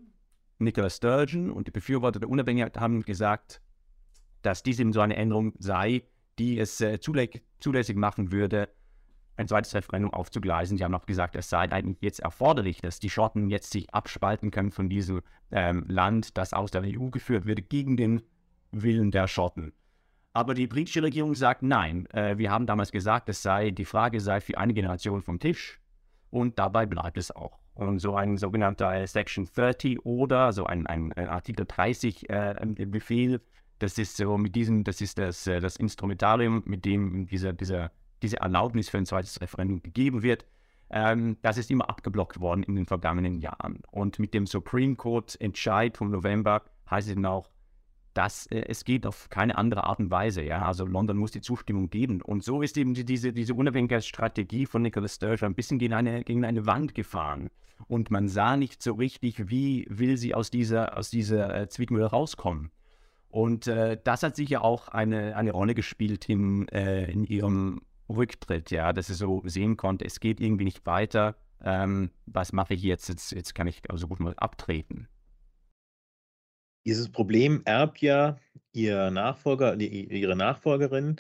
Nicola 0.60 0.90
Sturgeon 0.90 1.52
und 1.52 1.68
die 1.68 1.72
Befürworter 1.72 2.20
der 2.20 2.30
Unabhängigkeit 2.30 2.80
haben 2.80 3.02
gesagt, 3.04 3.62
dass 4.42 4.64
dies 4.64 4.80
eben 4.80 4.94
so 4.94 5.02
eine 5.02 5.16
Änderung 5.16 5.54
sei, 5.60 6.04
die 6.40 6.58
es 6.60 6.82
äh, 6.82 7.00
zulässig 7.00 7.96
machen 7.96 8.32
würde, 8.32 8.70
ein 9.38 9.48
zweites 9.48 9.74
Referendum 9.74 10.14
aufzugleisen. 10.14 10.78
Sie 10.78 10.84
haben 10.84 10.96
auch 10.96 11.06
gesagt, 11.06 11.36
es 11.36 11.50
sei 11.50 11.72
eigentlich 11.72 11.98
jetzt 12.02 12.20
erforderlich, 12.20 12.82
dass 12.82 13.00
die 13.00 13.10
Schotten 13.10 13.50
jetzt 13.50 13.72
sich 13.72 13.94
abspalten 13.94 14.52
können 14.52 14.72
von 14.72 14.90
diesem 14.90 15.22
ähm, 15.52 15.86
Land, 15.88 16.38
das 16.38 16.54
aus 16.54 16.72
der 16.72 16.84
EU 16.84 17.10
geführt 17.10 17.46
wird, 17.46 17.70
gegen 17.70 17.98
den 17.98 18.22
Willen 18.72 19.12
der 19.12 19.28
Schotten. 19.28 19.74
Aber 20.34 20.54
die 20.54 20.68
britische 20.68 21.04
Regierung 21.04 21.36
sagt 21.36 21.62
nein. 21.62 22.08
Äh, 22.12 22.38
wir 22.38 22.52
haben 22.52 22.66
damals 22.66 22.92
gesagt, 22.92 23.28
es 23.30 23.42
sei, 23.42 23.72
die 23.72 23.86
Frage 23.86 24.20
sei 24.20 24.40
für 24.40 24.58
eine 24.58 24.74
Generation 24.74 25.22
vom 25.22 25.40
Tisch. 25.40 25.80
und 26.30 26.58
dabei 26.58 26.86
bleibt 26.86 27.18
es 27.18 27.30
auch. 27.32 27.60
Und 27.74 28.00
so 28.00 28.16
ein 28.16 28.38
sogenannter 28.38 29.06
Section 29.06 29.48
30 29.54 30.06
oder 30.06 30.54
so 30.54 30.66
ein, 30.66 30.88
ein, 30.88 31.12
ein 31.14 31.28
Artikel 31.28 31.66
30 31.66 32.30
äh, 32.30 32.56
Befehl, 32.86 33.42
das 33.80 33.98
ist 33.98 34.16
so 34.16 34.38
mit 34.38 34.56
diesem, 34.56 34.84
das 34.84 35.02
ist 35.02 35.18
das, 35.18 35.48
äh, 35.48 35.60
das 35.60 35.76
Instrumentarium, 35.76 36.64
mit 36.66 36.86
dem 36.86 37.26
dieser, 37.26 37.52
dieser, 37.52 37.92
diese 38.22 38.38
Erlaubnis 38.38 38.90
für 38.90 38.98
ein 38.98 39.06
zweites 39.06 39.42
Referendum 39.42 39.82
gegeben 39.82 40.22
wird. 40.22 40.46
Ähm, 40.90 41.38
das 41.42 41.58
ist 41.58 41.72
immer 41.72 41.90
abgeblockt 41.90 42.40
worden 42.40 42.64
in 42.64 42.76
den 42.76 42.86
vergangenen 42.86 43.40
Jahren. 43.40 43.82
Und 43.92 44.20
mit 44.20 44.34
dem 44.34 44.46
Supreme 44.46 44.96
Court 44.96 45.40
Entscheid 45.42 45.98
vom 45.98 46.12
November 46.12 46.64
heißt 46.90 47.10
es 47.10 47.16
dann 47.16 47.26
auch, 47.26 47.50
dass 48.14 48.48
äh, 48.48 48.66
es 48.68 48.84
geht 48.86 49.06
auf 49.06 49.30
keine 49.30 49.58
andere 49.58 49.86
Art 49.86 50.00
und 50.00 50.12
Weise. 50.12 50.44
Ja? 50.44 50.64
Also 50.66 50.86
London 50.86 51.18
muss 51.18 51.32
die 51.32 51.42
Zustimmung 51.42 51.90
geben. 51.90 52.22
Und 52.22 52.44
so 52.44 52.62
ist 52.62 52.78
eben 52.78 52.94
die, 52.94 53.06
diese, 53.06 53.34
diese 53.34 53.54
Unabhängigkeitsstrategie 53.54 54.66
von 54.66 54.82
Nicola 54.82 55.08
Sturgeon 55.08 55.52
ein 55.52 55.56
bisschen 55.56 55.80
gegen 55.80 55.94
eine, 55.94 56.24
gegen 56.24 56.46
eine 56.46 56.66
Wand 56.66 56.96
gefahren. 56.96 57.50
Und 57.88 58.12
man 58.12 58.28
sah 58.28 58.58
nicht 58.58 58.82
so 58.82 58.94
richtig, 58.94 59.50
wie 59.50 59.86
will 59.90 60.18
sie 60.18 60.36
aus 60.36 60.52
dieser, 60.52 60.98
aus 60.98 61.10
dieser 61.10 61.62
äh, 61.62 61.68
Zwickmühle 61.68 62.06
rauskommen. 62.06 62.72
Und 63.30 63.68
äh, 63.68 63.98
das 64.04 64.24
hat 64.24 64.36
sicher 64.36 64.64
auch 64.64 64.90
eine, 64.90 65.36
eine 65.36 65.52
Rolle 65.52 65.74
gespielt 65.74 66.28
in, 66.28 66.68
äh, 66.68 67.10
in 67.10 67.24
ihrem 67.24 67.82
Rücktritt, 68.10 68.72
ja, 68.72 68.92
dass 68.94 69.08
sie 69.08 69.14
so 69.14 69.42
sehen 69.46 69.78
konnte, 69.78 70.06
es 70.06 70.20
geht 70.20 70.42
irgendwie 70.42 70.66
nicht 70.66 70.86
weiter. 70.86 71.36
Ähm, 71.64 72.12
was 72.26 72.54
mache 72.54 72.74
ich 72.74 72.84
jetzt? 72.84 73.08
jetzt? 73.08 73.32
Jetzt 73.32 73.56
kann 73.56 73.68
ich 73.68 73.90
also 73.90 74.08
gut 74.08 74.20
mal 74.20 74.34
abtreten. 74.36 75.08
Dieses 76.86 77.12
Problem 77.12 77.62
erbt 77.66 78.00
ja 78.02 78.38
ihr 78.74 79.12
Nachfolger, 79.12 79.80
ihre 79.80 80.36
Nachfolgerin. 80.36 81.18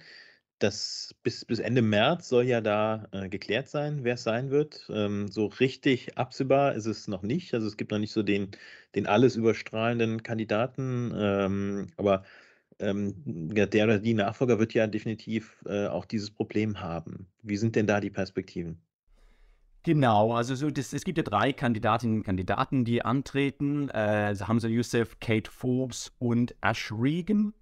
Das 0.59 1.15
bis, 1.23 1.45
bis 1.45 1.59
Ende 1.59 1.81
März 1.81 2.29
soll 2.29 2.45
ja 2.45 2.61
da 2.61 3.07
äh, 3.11 3.29
geklärt 3.29 3.67
sein, 3.67 4.03
wer 4.03 4.13
es 4.15 4.23
sein 4.23 4.51
wird. 4.51 4.87
Ähm, 4.93 5.27
so 5.27 5.47
richtig 5.47 6.17
absehbar 6.17 6.75
ist 6.75 6.85
es 6.85 7.07
noch 7.07 7.23
nicht. 7.23 7.53
Also 7.53 7.67
es 7.67 7.77
gibt 7.77 7.91
noch 7.91 7.99
nicht 7.99 8.11
so 8.13 8.23
den, 8.23 8.51
den 8.95 9.07
alles 9.07 9.35
überstrahlenden 9.35 10.23
Kandidaten. 10.23 11.11
Ähm, 11.15 11.87
aber 11.97 12.23
ähm, 12.79 13.15
der 13.25 13.85
oder 13.85 13.99
die 13.99 14.13
Nachfolger 14.13 14.59
wird 14.59 14.73
ja 14.73 14.87
definitiv 14.87 15.63
äh, 15.67 15.87
auch 15.87 16.05
dieses 16.05 16.31
Problem 16.31 16.79
haben. 16.81 17.27
Wie 17.43 17.57
sind 17.57 17.75
denn 17.75 17.87
da 17.87 17.99
die 18.01 18.11
Perspektiven? 18.11 18.81
Genau, 19.83 20.33
also 20.33 20.53
so 20.53 20.69
das, 20.69 20.93
es 20.93 21.03
gibt 21.03 21.17
ja 21.17 21.23
drei 21.23 21.53
Kandidatinnen 21.53 22.17
und 22.17 22.23
Kandidaten, 22.23 22.85
die 22.85 23.03
antreten. 23.03 23.89
Äh, 23.89 24.35
Hamza 24.39 24.67
Youssef, 24.67 25.19
Kate 25.19 25.49
Forbes 25.49 26.11
und 26.19 26.55
Ash 26.61 26.91
Regan. 26.91 27.53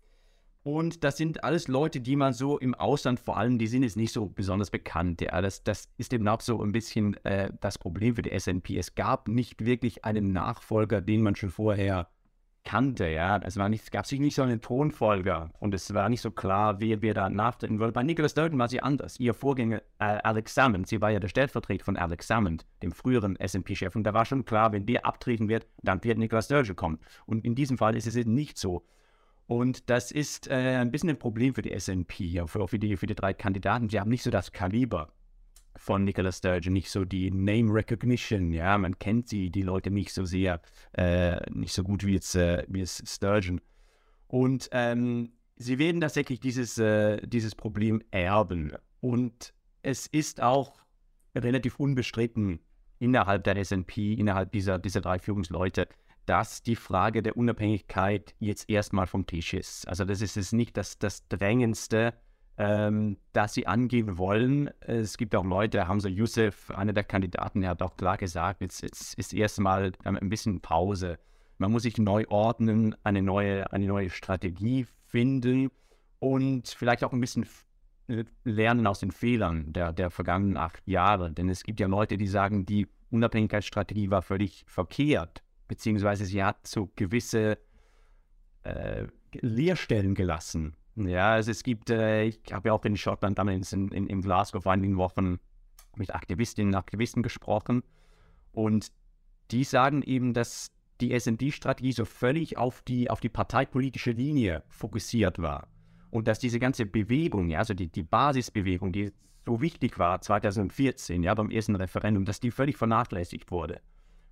Und 0.63 1.05
das 1.05 1.15
sind 1.15 1.43
alles 1.45 1.69
Leute, 1.69 2.01
die 2.01 2.17
man 2.17 2.33
so 2.33 2.59
im 2.59 2.75
Ausland 2.75 3.21
vor 3.21 3.37
allem, 3.37 3.57
die 3.57 3.67
sind 3.67 3.83
jetzt 3.83 3.95
nicht 3.95 4.11
so 4.11 4.25
besonders 4.27 4.69
bekannt. 4.69 5.21
Ja, 5.21 5.41
das, 5.41 5.63
das 5.63 5.89
ist 5.97 6.11
eben 6.11 6.27
auch 6.27 6.41
so 6.41 6.61
ein 6.61 6.73
bisschen 6.73 7.15
äh, 7.23 7.51
das 7.61 7.77
Problem 7.77 8.15
für 8.15 8.21
die 8.21 8.37
SNP. 8.37 8.77
Es 8.77 8.95
gab 8.95 9.29
nicht 9.29 9.63
wirklich 9.63 10.03
einen 10.03 10.33
Nachfolger, 10.33 10.99
den 10.99 11.21
man 11.21 11.35
schon 11.35 11.49
vorher 11.49 12.09
kannte, 12.63 13.07
ja. 13.07 13.37
Es, 13.37 13.57
war 13.57 13.69
nicht, 13.69 13.91
gab 13.91 14.05
sich 14.05 14.19
nicht 14.19 14.35
so 14.35 14.41
einen 14.41 14.61
Thronfolger 14.61 15.51
und 15.59 15.73
es 15.73 15.93
war 15.93 16.09
nicht 16.09 16.21
so 16.21 16.31
klar, 16.31 16.79
wer, 16.79 17.01
wer 17.01 17.13
da 17.13 17.29
nachtreten 17.29 17.79
wollte. 17.79 17.93
Bei 17.93 18.03
Nicholas 18.03 18.31
Sturgeon 18.31 18.59
war 18.59 18.67
sie 18.67 18.81
anders. 18.81 19.19
Ihr 19.19 19.33
Vorgänger 19.33 19.81
äh, 19.99 20.19
Alex 20.23 20.53
Salmond, 20.53 20.87
sie 20.87 21.01
war 21.01 21.09
ja 21.09 21.19
der 21.19 21.27
Stellvertreter 21.27 21.85
von 21.85 21.97
Alex 21.97 22.27
Salmond, 22.27 22.65
dem 22.83 22.91
früheren 22.91 23.35
S&P-Chef 23.37 23.95
und 23.95 24.03
da 24.03 24.13
war 24.13 24.25
schon 24.25 24.45
klar, 24.45 24.71
wenn 24.71 24.85
der 24.85 25.05
abtreten 25.05 25.49
wird, 25.49 25.67
dann 25.81 26.03
wird 26.03 26.17
Nicholas 26.17 26.45
Sturgeon 26.45 26.75
kommen. 26.75 26.99
Und 27.25 27.45
in 27.45 27.55
diesem 27.55 27.77
Fall 27.77 27.95
ist 27.95 28.07
es 28.07 28.15
eben 28.15 28.33
nicht 28.33 28.57
so. 28.57 28.85
Und 29.47 29.89
das 29.89 30.11
ist 30.11 30.47
äh, 30.47 30.77
ein 30.77 30.91
bisschen 30.91 31.09
ein 31.09 31.17
Problem 31.17 31.55
für 31.55 31.63
die 31.63 31.71
S&P, 31.71 32.23
ja, 32.25 32.45
für, 32.45 32.67
für, 32.67 32.77
die, 32.77 32.97
für 32.97 33.07
die 33.07 33.15
drei 33.15 33.33
Kandidaten. 33.33 33.89
Sie 33.89 33.99
haben 33.99 34.09
nicht 34.09 34.21
so 34.21 34.29
das 34.29 34.51
Kaliber 34.51 35.11
von 35.79 36.03
Nicola 36.03 36.31
Sturgeon, 36.31 36.73
nicht 36.73 36.89
so 36.89 37.05
die 37.05 37.31
Name 37.31 37.73
Recognition, 37.73 38.51
ja, 38.51 38.77
man 38.77 38.99
kennt 38.99 39.29
sie, 39.29 39.49
die 39.49 39.61
Leute 39.61 39.89
nicht 39.89 40.13
so 40.13 40.25
sehr, 40.25 40.61
äh, 40.93 41.39
nicht 41.51 41.73
so 41.73 41.83
gut 41.83 42.05
wie 42.05 42.13
jetzt, 42.13 42.35
äh, 42.35 42.65
wie 42.67 42.79
jetzt 42.79 43.07
Sturgeon. 43.07 43.61
Und 44.27 44.69
ähm, 44.71 45.31
sie 45.55 45.79
werden 45.79 46.01
tatsächlich 46.01 46.39
dieses, 46.39 46.77
äh, 46.77 47.25
dieses 47.25 47.55
Problem 47.55 48.01
erben. 48.11 48.73
Und 48.99 49.53
es 49.81 50.05
ist 50.07 50.41
auch 50.41 50.81
relativ 51.33 51.79
unbestritten 51.79 52.59
innerhalb 52.99 53.45
der 53.45 53.55
S&P, 53.55 54.13
innerhalb 54.13 54.51
dieser, 54.51 54.77
dieser 54.77 55.01
drei 55.01 55.17
Führungsleute, 55.17 55.87
dass 56.25 56.61
die 56.61 56.75
Frage 56.75 57.23
der 57.23 57.37
Unabhängigkeit 57.37 58.35
jetzt 58.39 58.69
erstmal 58.69 59.07
vom 59.07 59.25
Tisch 59.25 59.53
ist. 59.53 59.87
Also 59.87 60.05
das 60.05 60.21
ist 60.21 60.37
es 60.37 60.51
nicht 60.51 60.77
das, 60.77 60.99
das 60.99 61.27
Drängendste, 61.27 62.13
ähm, 62.59 63.15
dass 63.31 63.53
sie 63.53 63.67
angehen 63.67 64.17
wollen. 64.17 64.69
Es 64.81 65.17
gibt 65.17 65.33
auch 65.33 65.45
Leute, 65.45 65.87
Hamza 65.87 66.09
Youssef, 66.09 66.69
einer 66.71 66.91
der 66.91 67.05
Kandidaten, 67.05 67.61
der 67.61 67.69
hat 67.71 67.81
auch 67.81 67.95
klar 67.95 68.17
gesagt, 68.17 68.59
jetzt, 68.59 68.83
jetzt 68.83 69.13
ist 69.17 69.33
erstmal 69.33 69.93
ein 70.03 70.29
bisschen 70.29 70.59
Pause. 70.59 71.17
Man 71.57 71.71
muss 71.71 71.83
sich 71.83 71.97
neu 71.97 72.25
ordnen, 72.27 72.95
eine 73.03 73.21
neue, 73.21 73.71
eine 73.71 73.87
neue 73.87 74.09
Strategie 74.09 74.85
finden 75.05 75.71
und 76.19 76.67
vielleicht 76.67 77.05
auch 77.05 77.13
ein 77.13 77.21
bisschen 77.21 77.45
lernen 78.43 78.87
aus 78.87 78.99
den 78.99 79.11
Fehlern 79.11 79.71
der, 79.71 79.93
der 79.93 80.09
vergangenen 80.09 80.57
acht 80.57 80.85
Jahre. 80.85 81.31
Denn 81.31 81.47
es 81.47 81.63
gibt 81.63 81.79
ja 81.79 81.87
Leute, 81.87 82.17
die 82.17 82.27
sagen, 82.27 82.65
die 82.65 82.87
Unabhängigkeitsstrategie 83.09 84.09
war 84.09 84.21
völlig 84.21 84.65
verkehrt, 84.67 85.43
beziehungsweise 85.69 86.25
sie 86.25 86.43
hat 86.43 86.67
so 86.67 86.91
gewisse 86.97 87.57
äh, 88.63 89.05
Leerstellen 89.33 90.13
gelassen 90.13 90.75
ja, 90.95 91.33
also 91.33 91.51
es 91.51 91.63
gibt, 91.63 91.89
äh, 91.89 92.25
ich 92.25 92.41
habe 92.51 92.69
ja 92.69 92.73
auch 92.73 92.83
in 92.85 92.97
Schottland 92.97 93.37
damals 93.37 93.73
in, 93.73 93.89
in, 93.89 94.07
in 94.07 94.21
Glasgow 94.21 94.61
vor 94.63 94.71
einigen 94.71 94.97
Wochen 94.97 95.39
mit 95.95 96.13
Aktivistinnen 96.13 96.73
und 96.73 96.79
Aktivisten 96.79 97.23
gesprochen 97.23 97.83
und 98.51 98.91
die 99.51 99.63
sagen 99.63 100.01
eben, 100.03 100.33
dass 100.33 100.71
die 101.01 101.17
SND-Strategie 101.17 101.93
so 101.93 102.05
völlig 102.05 102.57
auf 102.57 102.81
die, 102.81 103.09
auf 103.09 103.19
die 103.19 103.29
parteipolitische 103.29 104.11
Linie 104.11 104.63
fokussiert 104.67 105.39
war. 105.39 105.67
Und 106.11 106.27
dass 106.27 106.39
diese 106.39 106.59
ganze 106.59 106.85
Bewegung, 106.85 107.49
ja, 107.49 107.59
also 107.59 107.73
die, 107.73 107.87
die 107.87 108.03
Basisbewegung, 108.03 108.91
die 108.91 109.13
so 109.45 109.61
wichtig 109.61 109.97
war 109.97 110.21
2014, 110.21 111.23
ja, 111.23 111.33
beim 111.33 111.51
ersten 111.51 111.75
Referendum, 111.75 112.25
dass 112.25 112.39
die 112.39 112.51
völlig 112.51 112.77
vernachlässigt 112.77 113.51
wurde. 113.51 113.81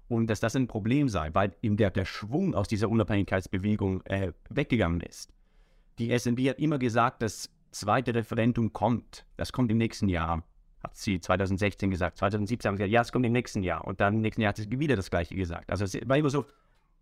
Und 0.07 0.27
dass 0.27 0.39
das 0.39 0.55
ein 0.55 0.67
Problem 0.67 1.09
sei, 1.09 1.29
weil 1.33 1.55
eben 1.61 1.77
der, 1.77 1.91
der 1.91 2.05
Schwung 2.05 2.55
aus 2.55 2.67
dieser 2.67 2.89
Unabhängigkeitsbewegung 2.89 4.01
äh, 4.05 4.33
weggegangen 4.49 5.01
ist. 5.01 5.33
Die 5.99 6.17
SNB 6.17 6.49
hat 6.49 6.59
immer 6.59 6.77
gesagt, 6.77 7.21
das 7.21 7.49
zweite 7.71 8.13
Referendum 8.13 8.73
kommt. 8.73 9.25
Das 9.35 9.51
kommt 9.51 9.71
im 9.71 9.77
nächsten 9.77 10.09
Jahr. 10.09 10.43
Hat 10.83 10.95
sie 10.95 11.19
2016 11.19 11.89
gesagt. 11.89 12.17
2017 12.17 12.69
haben 12.69 12.77
sie 12.77 12.83
gesagt, 12.83 12.93
ja, 12.93 13.01
es 13.01 13.11
kommt 13.11 13.25
im 13.25 13.31
nächsten 13.31 13.63
Jahr. 13.63 13.85
Und 13.85 13.99
dann 13.99 14.15
im 14.15 14.21
nächsten 14.21 14.41
Jahr 14.41 14.49
hat 14.49 14.57
sie 14.57 14.79
wieder 14.79 14.95
das 14.95 15.09
Gleiche 15.09 15.35
gesagt. 15.35 15.71
Also 15.71 15.85
es 15.85 15.97
war 16.07 16.17
immer 16.17 16.29
so, 16.29 16.45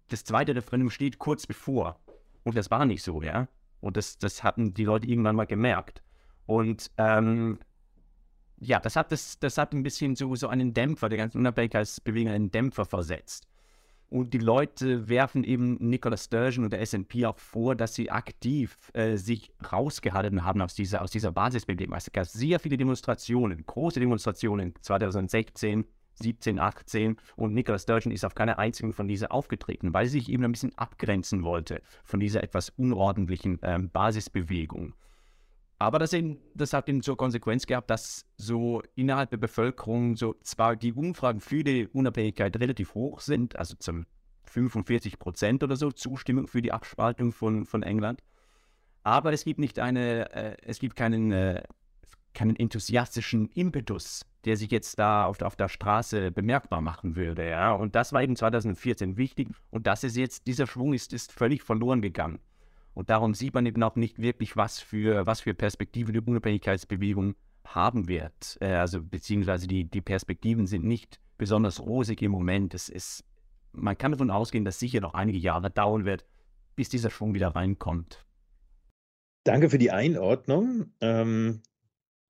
das 0.09 0.23
zweite 0.23 0.55
Referendum 0.55 0.89
steht 0.89 1.19
kurz 1.19 1.45
bevor. 1.45 1.99
Und 2.43 2.55
das 2.55 2.71
war 2.71 2.85
nicht 2.85 3.03
so, 3.03 3.21
ja. 3.21 3.47
Und 3.81 3.97
das, 3.97 4.17
das 4.17 4.43
hatten 4.43 4.73
die 4.73 4.85
Leute 4.85 5.07
irgendwann 5.07 5.35
mal 5.35 5.45
gemerkt. 5.45 6.01
Und 6.45 6.91
ähm, 6.97 7.59
ja, 8.59 8.79
das 8.79 8.95
hat, 8.95 9.11
das, 9.11 9.39
das 9.39 9.57
hat 9.57 9.73
ein 9.73 9.83
bisschen 9.83 10.15
so, 10.15 10.35
so 10.35 10.47
einen 10.47 10.73
Dämpfer, 10.73 11.09
der 11.09 11.17
ganzen 11.17 11.39
Unabhängigkeitsbewegung 11.39 12.31
einen 12.31 12.51
Dämpfer 12.51 12.85
versetzt. 12.85 13.47
Und 14.09 14.33
die 14.33 14.39
Leute 14.39 15.09
werfen 15.09 15.43
eben 15.43 15.77
Nicola 15.79 16.17
Sturgeon 16.17 16.65
und 16.65 16.71
der 16.71 16.81
S&P 16.81 17.25
auch 17.25 17.37
vor, 17.37 17.75
dass 17.75 17.95
sie 17.95 18.11
aktiv 18.11 18.77
äh, 18.93 19.17
sich 19.17 19.51
rausgehalten 19.71 20.43
haben 20.43 20.61
aus 20.61 20.75
dieser, 20.75 21.01
aus 21.01 21.11
dieser 21.11 21.31
Basisbewegung. 21.31 21.95
Es 21.95 22.11
gab 22.11 22.25
sehr 22.25 22.59
viele 22.59 22.77
Demonstrationen, 22.77 23.65
große 23.65 23.99
Demonstrationen 23.99 24.73
2016, 24.81 25.85
17, 26.21 26.59
18 26.59 27.17
und 27.35 27.53
Nicola 27.53 27.77
Sturgeon 27.77 28.13
ist 28.13 28.23
auf 28.23 28.35
keiner 28.35 28.57
einzigen 28.57 28.93
von 28.93 29.07
dieser 29.07 29.31
aufgetreten, 29.31 29.93
weil 29.93 30.05
sie 30.05 30.19
sich 30.19 30.29
eben 30.29 30.43
ein 30.43 30.51
bisschen 30.51 30.77
abgrenzen 30.77 31.43
wollte 31.43 31.81
von 32.03 32.19
dieser 32.19 32.43
etwas 32.43 32.69
unordentlichen 32.69 33.59
ähm, 33.63 33.89
Basisbewegung. 33.89 34.93
Aber 35.77 35.99
das, 35.99 36.13
eben, 36.13 36.39
das 36.53 36.73
hat 36.73 36.87
eben 36.87 37.01
zur 37.01 37.17
Konsequenz 37.17 37.65
gehabt, 37.65 37.89
dass 37.89 38.25
so 38.37 38.81
innerhalb 38.95 39.29
der 39.29 39.37
Bevölkerung 39.37 40.15
so 40.15 40.35
zwar 40.41 40.75
die 40.75 40.93
Umfragen 40.93 41.41
für 41.41 41.63
die 41.63 41.87
Unabhängigkeit 41.87 42.57
relativ 42.57 42.93
hoch 42.93 43.19
sind, 43.19 43.57
also 43.57 43.75
zum 43.77 44.05
45 44.45 45.19
Prozent 45.19 45.63
oder 45.63 45.75
so 45.75 45.91
Zustimmung 45.91 46.47
für 46.47 46.61
die 46.61 46.71
Abspaltung 46.71 47.33
von, 47.33 47.65
von 47.65 47.83
England, 47.83 48.21
aber 49.05 49.33
es 49.33 49.43
gibt 49.43 49.59
nicht 49.59 49.77
eine, 49.77 50.33
äh, 50.33 50.57
es 50.63 50.79
gibt 50.79 50.95
keinen, 50.95 51.31
äh, 51.31 51.61
keinen 52.33 52.55
enthusiastischen 52.55 53.49
Impetus, 53.49 54.25
der 54.45 54.57
sich 54.57 54.71
jetzt 54.71 54.97
da 54.97 55.25
auf, 55.25 55.41
auf 55.41 55.55
der 55.55 55.69
Straße 55.69 56.31
bemerkbar 56.31 56.81
machen 56.81 57.15
würde. 57.15 57.47
Ja? 57.47 57.73
Und 57.73 57.95
das 57.95 58.13
war 58.13 58.23
eben 58.23 58.35
2014 58.35 59.15
wichtig 59.15 59.49
und 59.69 59.85
das 59.85 60.03
ist 60.03 60.17
jetzt, 60.17 60.47
dieser 60.47 60.65
Schwung 60.65 60.93
ist, 60.93 61.13
ist 61.13 61.31
völlig 61.31 61.61
verloren 61.61 62.01
gegangen. 62.01 62.39
Und 62.95 63.09
darum 63.09 63.33
sieht 63.33 63.53
man 63.53 63.65
eben 63.65 63.83
auch 63.83 63.95
nicht 63.95 64.19
wirklich, 64.19 64.57
was 64.57 64.79
für, 64.79 65.27
was 65.27 65.41
für 65.41 65.53
Perspektiven 65.53 66.13
die 66.13 66.21
Unabhängigkeitsbewegung 66.21 67.35
haben 67.65 68.07
wird. 68.07 68.57
Äh, 68.61 68.73
also 68.73 69.03
beziehungsweise 69.03 69.67
die, 69.67 69.83
die 69.83 70.01
Perspektiven 70.01 70.65
sind 70.65 70.85
nicht 70.85 71.19
besonders 71.37 71.81
rosig 71.81 72.21
im 72.21 72.31
Moment. 72.31 72.73
Es 72.73 72.89
ist, 72.89 73.25
man 73.73 73.97
kann 73.97 74.11
davon 74.11 74.31
ausgehen, 74.31 74.65
dass 74.65 74.79
sicher 74.79 75.01
noch 75.01 75.13
einige 75.13 75.37
Jahre 75.37 75.69
dauern 75.69 76.05
wird, 76.05 76.25
bis 76.75 76.89
dieser 76.89 77.11
Schwung 77.11 77.33
wieder 77.33 77.49
reinkommt. 77.49 78.25
Danke 79.43 79.69
für 79.69 79.77
die 79.77 79.91
Einordnung. 79.91 80.93
Ähm, 81.01 81.61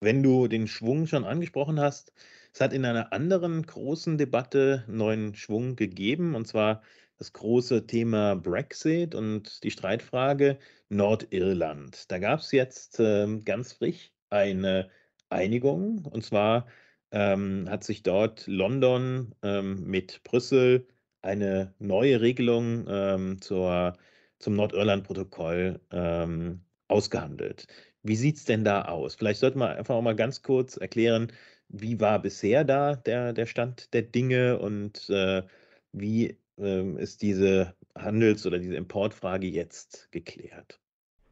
wenn 0.02 0.24
du 0.24 0.48
den 0.48 0.68
Schwung 0.68 1.06
schon 1.08 1.24
angesprochen 1.26 1.80
hast, 1.80 2.12
Es 2.54 2.62
hat 2.62 2.72
in 2.72 2.86
einer 2.86 3.12
anderen 3.12 3.64
großen 3.64 4.18
Debatte 4.18 4.86
neuen 4.88 5.36
Schwung 5.36 5.76
gegeben, 5.76 6.36
und 6.36 6.48
zwar 6.48 6.82
das 7.18 7.34
große 7.34 7.88
Thema 7.88 8.36
Brexit 8.36 9.16
und 9.16 9.64
die 9.64 9.72
Streitfrage 9.72 10.58
Nordirland. 10.90 12.12
Da 12.12 12.20
gab 12.20 12.40
es 12.40 12.52
jetzt 12.52 13.00
ähm, 13.00 13.46
ganz 13.46 13.74
frisch 13.74 14.12
eine 14.30 14.90
Einigung, 15.30 16.06
und 16.06 16.24
zwar 16.24 16.68
ähm, 17.12 17.68
hat 17.70 17.84
sich 17.84 18.04
dort 18.04 18.46
London 18.48 19.34
ähm, 19.44 19.86
mit 19.86 20.24
Brüssel 20.24 20.88
eine 21.22 21.74
neue 21.80 22.22
Regelung 22.22 22.86
ähm, 22.88 23.42
zur, 23.42 23.98
zum 24.40 24.56
Nordirland-Protokoll 24.56 25.80
ähm, 25.92 26.62
ausgehandelt. 26.88 27.68
Wie 28.04 28.16
sieht 28.16 28.38
es 28.38 28.46
denn 28.46 28.64
da 28.64 28.84
aus? 28.86 29.16
Vielleicht 29.16 29.40
sollte 29.40 29.58
man 29.58 29.76
einfach 29.78 29.96
auch 29.96 30.02
mal 30.02 30.16
ganz 30.16 30.44
kurz 30.44 30.78
erklären, 30.78 31.32
wie 31.70 32.00
war 32.00 32.22
bisher 32.22 32.64
da 32.64 32.96
der, 32.96 33.34
der 33.34 33.46
Stand 33.48 33.94
der 33.94 34.04
Dinge 34.04 34.60
und 34.60 35.10
äh, 35.10 35.44
wie 35.92 36.38
ähm, 36.58 36.98
ist 36.98 37.22
diese 37.22 37.76
Handels- 37.96 38.46
oder 38.46 38.60
diese 38.60 38.76
Importfrage 38.76 39.48
jetzt 39.48 40.12
geklärt? 40.12 40.80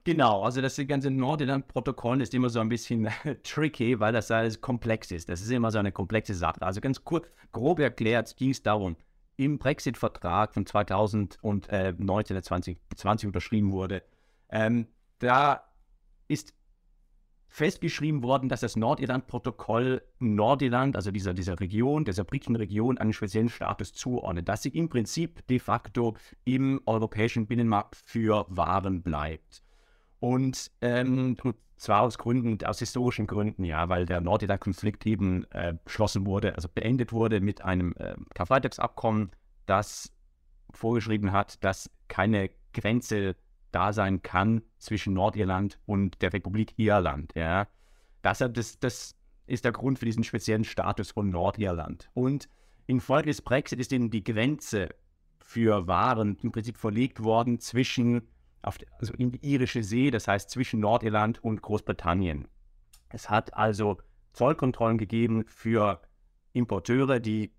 Genau, 0.05 0.41
also 0.41 0.59
das 0.59 0.75
ganze 0.85 1.09
Nordirland-Protokoll 1.11 2.21
ist 2.21 2.33
immer 2.33 2.49
so 2.49 2.59
ein 2.59 2.67
bisschen 2.67 3.07
tricky, 3.43 3.99
weil 3.99 4.11
das 4.11 4.31
alles 4.31 4.59
komplex 4.59 5.11
ist. 5.11 5.29
Das 5.29 5.41
ist 5.41 5.49
immer 5.49 5.71
so 5.71 5.79
eine 5.79 5.93
komplexe 5.93 6.33
Sache. 6.33 6.61
Also 6.61 6.81
ganz 6.81 7.03
kurz, 7.03 7.27
grob 7.53 7.79
erklärt 7.79 8.35
ging 8.35 8.49
es 8.49 8.61
darum, 8.61 8.97
im 9.37 9.57
Brexit-Vertrag 9.57 10.53
von 10.53 10.65
2019, 10.65 11.97
2020 12.43 13.25
unterschrieben 13.25 13.71
wurde, 13.71 14.03
ähm, 14.49 14.87
da 15.19 15.63
ist 16.27 16.53
festgeschrieben 17.53 18.23
worden, 18.23 18.49
dass 18.49 18.61
das 18.61 18.75
Nordirland-Protokoll 18.75 20.01
Nordirland, 20.17 20.95
also 20.95 21.11
dieser, 21.11 21.35
dieser 21.35 21.59
Region, 21.59 22.03
dieser 22.03 22.23
britischen 22.23 22.55
Region, 22.55 22.97
einen 22.97 23.13
speziellen 23.13 23.49
Status 23.49 23.93
zuordnet, 23.93 24.49
dass 24.49 24.63
sie 24.63 24.69
im 24.69 24.89
Prinzip 24.89 25.45
de 25.45 25.59
facto 25.59 26.15
im 26.45 26.81
europäischen 26.87 27.45
Binnenmarkt 27.45 27.95
für 27.95 28.47
Waren 28.49 29.03
bleibt. 29.03 29.61
Und 30.19 30.71
ähm, 30.81 31.37
zwar 31.77 32.01
aus 32.01 32.17
Gründen, 32.17 32.65
aus 32.65 32.79
historischen 32.79 33.27
Gründen, 33.27 33.63
ja, 33.65 33.87
weil 33.87 34.07
der 34.07 34.19
Nordirland-Konflikt 34.19 35.05
eben 35.05 35.45
äh, 35.51 35.75
beschlossen 35.85 36.25
wurde, 36.25 36.55
also 36.55 36.67
beendet 36.73 37.13
wurde 37.13 37.39
mit 37.39 37.63
einem 37.63 37.93
äh, 37.99 38.15
Karfreitagsabkommen, 38.33 39.29
das 39.67 40.11
vorgeschrieben 40.71 41.31
hat, 41.31 41.63
dass 41.63 41.91
keine 42.07 42.49
Grenze 42.73 43.35
da 43.73 43.93
sein 43.93 44.21
kann 44.21 44.61
zwischen 44.77 45.13
Nordirland 45.13 45.79
und 45.85 46.21
der 46.21 46.33
Republik 46.33 46.73
Irland. 46.77 47.33
Ja. 47.35 47.67
Das, 48.21 48.39
das, 48.39 48.79
das 48.79 49.15
ist 49.47 49.65
der 49.65 49.71
Grund 49.71 49.99
für 49.99 50.05
diesen 50.05 50.23
speziellen 50.23 50.63
Status 50.63 51.11
von 51.11 51.29
Nordirland. 51.29 52.09
Und 52.13 52.47
infolge 52.87 53.27
des 53.27 53.41
Brexit 53.41 53.79
ist 53.79 53.91
eben 53.91 54.09
die 54.09 54.23
Grenze 54.23 54.89
für 55.39 55.87
Waren 55.87 56.37
im 56.41 56.51
Prinzip 56.51 56.77
verlegt 56.77 57.23
worden 57.23 57.59
zwischen, 57.59 58.27
auf, 58.61 58.77
also 58.99 59.13
in 59.15 59.31
die 59.31 59.45
irische 59.45 59.83
See, 59.83 60.09
das 60.09 60.27
heißt 60.27 60.49
zwischen 60.49 60.79
Nordirland 60.79 61.43
und 61.43 61.61
Großbritannien. 61.61 62.47
Es 63.09 63.29
hat 63.29 63.53
also 63.53 63.97
Zollkontrollen 64.33 64.97
gegeben 64.97 65.45
für 65.47 66.01
Importeure, 66.53 67.19
die 67.19 67.53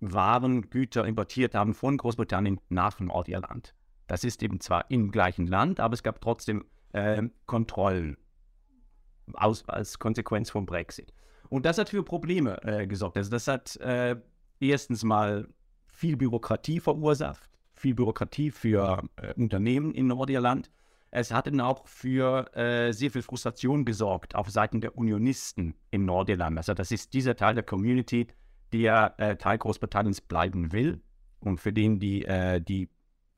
Waren, 0.00 0.70
Güter 0.70 1.06
importiert 1.06 1.54
haben 1.54 1.74
von 1.74 1.98
Großbritannien 1.98 2.60
nach 2.68 3.00
Nordirland. 3.00 3.74
Das 4.10 4.24
ist 4.24 4.42
eben 4.42 4.58
zwar 4.58 4.90
im 4.90 5.12
gleichen 5.12 5.46
Land, 5.46 5.78
aber 5.78 5.94
es 5.94 6.02
gab 6.02 6.20
trotzdem 6.20 6.64
äh, 6.90 7.22
Kontrollen 7.46 8.16
aus, 9.34 9.68
als 9.68 10.00
Konsequenz 10.00 10.50
vom 10.50 10.66
Brexit. 10.66 11.12
Und 11.48 11.64
das 11.64 11.78
hat 11.78 11.90
für 11.90 12.02
Probleme 12.02 12.60
äh, 12.64 12.88
gesorgt. 12.88 13.16
Also 13.16 13.30
das 13.30 13.46
hat 13.46 13.76
äh, 13.76 14.16
erstens 14.58 15.04
mal 15.04 15.46
viel 15.86 16.16
Bürokratie 16.16 16.80
verursacht, 16.80 17.48
viel 17.74 17.94
Bürokratie 17.94 18.50
für 18.50 19.04
äh, 19.14 19.32
Unternehmen 19.34 19.94
in 19.94 20.08
Nordirland. 20.08 20.72
Es 21.12 21.30
hat 21.30 21.46
dann 21.46 21.60
auch 21.60 21.86
für 21.86 22.52
äh, 22.56 22.90
sehr 22.92 23.12
viel 23.12 23.22
Frustration 23.22 23.84
gesorgt 23.84 24.34
auf 24.34 24.50
Seiten 24.50 24.80
der 24.80 24.98
Unionisten 24.98 25.76
in 25.92 26.04
Nordirland. 26.04 26.58
Also 26.58 26.74
das 26.74 26.90
ist 26.90 27.14
dieser 27.14 27.36
Teil 27.36 27.54
der 27.54 27.62
Community, 27.62 28.26
der 28.72 29.14
äh, 29.18 29.36
Teil 29.36 29.58
Großbritanniens 29.58 30.20
bleiben 30.20 30.72
will 30.72 31.00
und 31.38 31.60
für 31.60 31.72
den 31.72 32.00
die, 32.00 32.24
äh, 32.24 32.60
die 32.60 32.88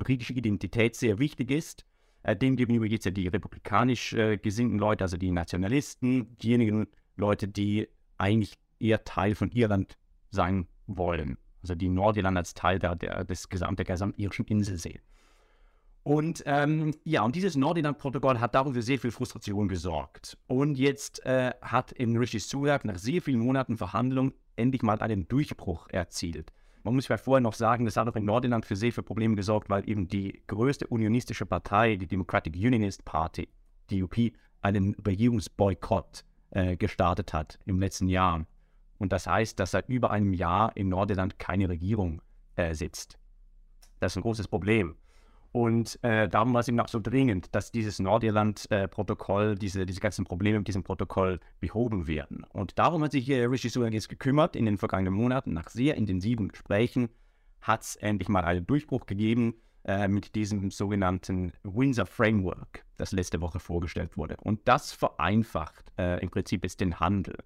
britische 0.03 0.33
Identität 0.33 0.97
sehr 0.97 1.19
wichtig 1.19 1.51
ist. 1.51 1.85
Äh, 2.23 2.37
dem 2.37 2.57
gegenüber 2.57 2.87
gibt 2.89 3.01
es 3.01 3.05
ja 3.05 3.11
die 3.11 3.29
republikanisch 3.29 4.13
äh, 4.13 4.37
gesinnten 4.37 4.79
Leute, 4.79 5.05
also 5.05 5.17
die 5.17 5.31
Nationalisten, 5.31 6.37
diejenigen 6.39 6.87
Leute, 7.17 7.49
die 7.49 7.89
eigentlich 8.19 8.59
eher 8.79 9.05
Teil 9.05 9.35
von 9.35 9.51
Irland 9.51 9.97
sein 10.31 10.67
wollen. 10.87 11.39
Also 11.63 11.75
die 11.75 11.89
Nordirland 11.89 12.37
als 12.37 12.55
Teil 12.55 12.79
der, 12.79 12.97
der, 12.97 13.25
des 13.25 13.49
gesamten, 13.49 13.77
der 13.77 13.85
gesamten 13.85 14.21
irischen 14.21 14.47
Insel 14.47 14.79
sehen. 14.79 15.01
Und 16.05 16.43
ähm, 16.47 16.95
ja, 17.05 17.23
und 17.23 17.37
dieses 17.37 17.55
Nordirland-Protokoll 17.55 18.41
hat 18.41 18.57
darüber 18.57 18.75
für 18.75 18.83
sehr 18.83 18.99
viel 18.99 19.13
Frustration 19.13 19.69
gesorgt. 19.69 20.37
Und 20.49 20.77
jetzt 20.77 21.25
äh, 21.25 21.53
hat 21.63 21.93
in 21.93 22.17
Rishi 22.17 22.41
Sunak 22.41 22.85
nach 22.85 22.99
sehr 22.99 23.23
vielen 23.23 23.39
Monaten 23.39 23.77
Verhandlungen 23.77 24.33
endlich 24.57 24.83
mal 24.83 24.99
einen 25.01 25.29
Durchbruch 25.29 25.89
erzielt. 25.91 26.53
Man 26.85 26.95
muss 26.95 27.07
vielleicht 27.07 27.25
vorher 27.25 27.41
noch 27.41 27.55
sagen, 27.55 27.85
das 27.85 27.97
hat 27.97 28.09
auch 28.09 28.17
in 28.17 28.25
Nordirland 28.25 28.67
für 28.67 28.75
sehr 28.75 28.93
viele 28.93 29.05
Probleme 29.05 29.37
gesorgt, 29.37 29.71
weil 29.71 29.89
eben 29.89 30.09
die 30.09 30.43
größte 30.49 30.87
unionistische 30.89 31.47
Partei, 31.47 31.97
die 31.97 32.07
Democratic 32.07 32.55
Unionist 32.55 33.05
Party, 33.05 33.49
DUP, 33.91 34.33
einen 34.63 34.95
Regierungsboykott 34.95 36.25
äh, 36.51 36.77
gestartet 36.77 37.33
hat 37.33 37.59
im 37.67 37.79
letzten 37.79 38.09
Jahr. 38.09 38.47
Und 38.99 39.13
das 39.13 39.27
heißt, 39.27 39.59
dass 39.59 39.73
seit 39.73 39.89
über 39.89 40.11
einem 40.11 40.33
Jahr 40.33 40.77
in 40.77 40.89
Nordirland 40.89 41.39
keine 41.39 41.69
Regierung 41.69 42.21
äh, 42.57 42.75
sitzt. 42.75 43.19
Das 44.01 44.13
ist 44.13 44.17
ein 44.17 44.23
großes 44.23 44.49
Problem. 44.49 44.97
Und 45.53 45.99
äh, 46.03 46.29
darum 46.29 46.55
war 46.55 46.61
es 46.61 46.69
eben 46.69 46.81
auch 46.81 46.89
so 46.89 46.99
dringend, 46.99 47.55
dass 47.55 47.71
dieses 47.71 47.99
Nordirland-Protokoll, 47.99 49.55
diese, 49.55 49.85
diese 49.85 50.01
ganzen 50.01 50.25
Probleme 50.25 50.59
mit 50.59 50.69
diesem 50.69 50.83
Protokoll 50.83 51.41
behoben 51.61 52.07
werden. 52.07 52.45
Und 52.53 52.79
darum 52.79 53.03
hat 53.05 53.13
sich 53.13 53.29
äh, 53.29 53.45
Rishi 53.45 53.69
Sunak 53.69 53.93
jetzt 53.93 54.09
gekümmert 54.09 54.57
in 54.57 54.65
den 54.65 54.79
vergangenen 54.79 55.13
Monaten. 55.13 55.53
Nach 55.53 55.69
sehr 55.69 55.97
intensiven 55.97 56.49
Gesprächen 56.49 57.11
hat 57.61 57.83
es 57.83 57.97
endlich 57.97 58.31
mal 58.31 58.45
einen 58.45 58.67
Durchbruch 58.67 59.05
gegeben 59.05 59.55
äh, 59.85 60.09
mit 60.09 60.35
diesem 60.35 60.71
sogenannten 60.71 61.53
Windsor 61.65 62.07
Framework, 62.07 62.85
das 62.97 63.13
letzte 63.13 63.43
Woche 63.43 63.61
vorgestellt 63.61 64.17
wurde. 64.17 64.37
Und 64.41 64.61
das 64.65 64.93
vereinfacht 64.93 65.93
äh, 65.99 66.23
im 66.23 66.31
Prinzip 66.31 66.63
jetzt 66.63 66.81
den 66.81 66.99
Handel. 66.99 67.37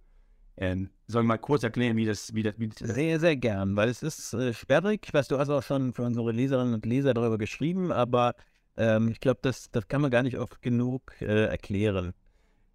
Ähm, 0.58 0.90
soll 1.06 1.22
ich 1.22 1.28
mal 1.28 1.36
kurz 1.36 1.62
erklären, 1.62 1.96
wie 1.96 2.06
das, 2.06 2.34
wie 2.34 2.42
das, 2.42 2.54
wie 2.58 2.68
das 2.68 2.78
Sehr, 2.78 3.20
sehr 3.20 3.36
gern, 3.36 3.76
weil 3.76 3.88
es 3.88 4.02
ist 4.02 4.32
äh, 4.32 4.54
sperrig. 4.54 5.08
Weiß, 5.12 5.28
du 5.28 5.38
hast 5.38 5.50
auch 5.50 5.62
schon 5.62 5.92
für 5.92 6.02
unsere 6.02 6.32
Leserinnen 6.32 6.74
und 6.74 6.86
Leser 6.86 7.12
darüber 7.12 7.36
geschrieben, 7.36 7.92
aber 7.92 8.34
ähm, 8.76 9.08
ich 9.08 9.20
glaube, 9.20 9.40
das, 9.42 9.70
das 9.70 9.86
kann 9.88 10.00
man 10.00 10.10
gar 10.10 10.22
nicht 10.22 10.38
oft 10.38 10.62
genug 10.62 11.12
äh, 11.20 11.46
erklären. 11.46 12.14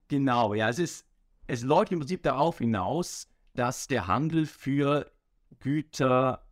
Genau, 0.07 0.53
ja, 0.53 0.69
es 0.69 0.79
ist, 0.79 1.05
es 1.47 1.63
läuft 1.63 1.91
im 1.91 1.99
Prinzip 1.99 2.23
darauf 2.23 2.59
hinaus, 2.59 3.27
dass 3.55 3.87
der 3.87 4.07
Handel 4.07 4.45
für 4.45 5.11
Güter 5.59 6.45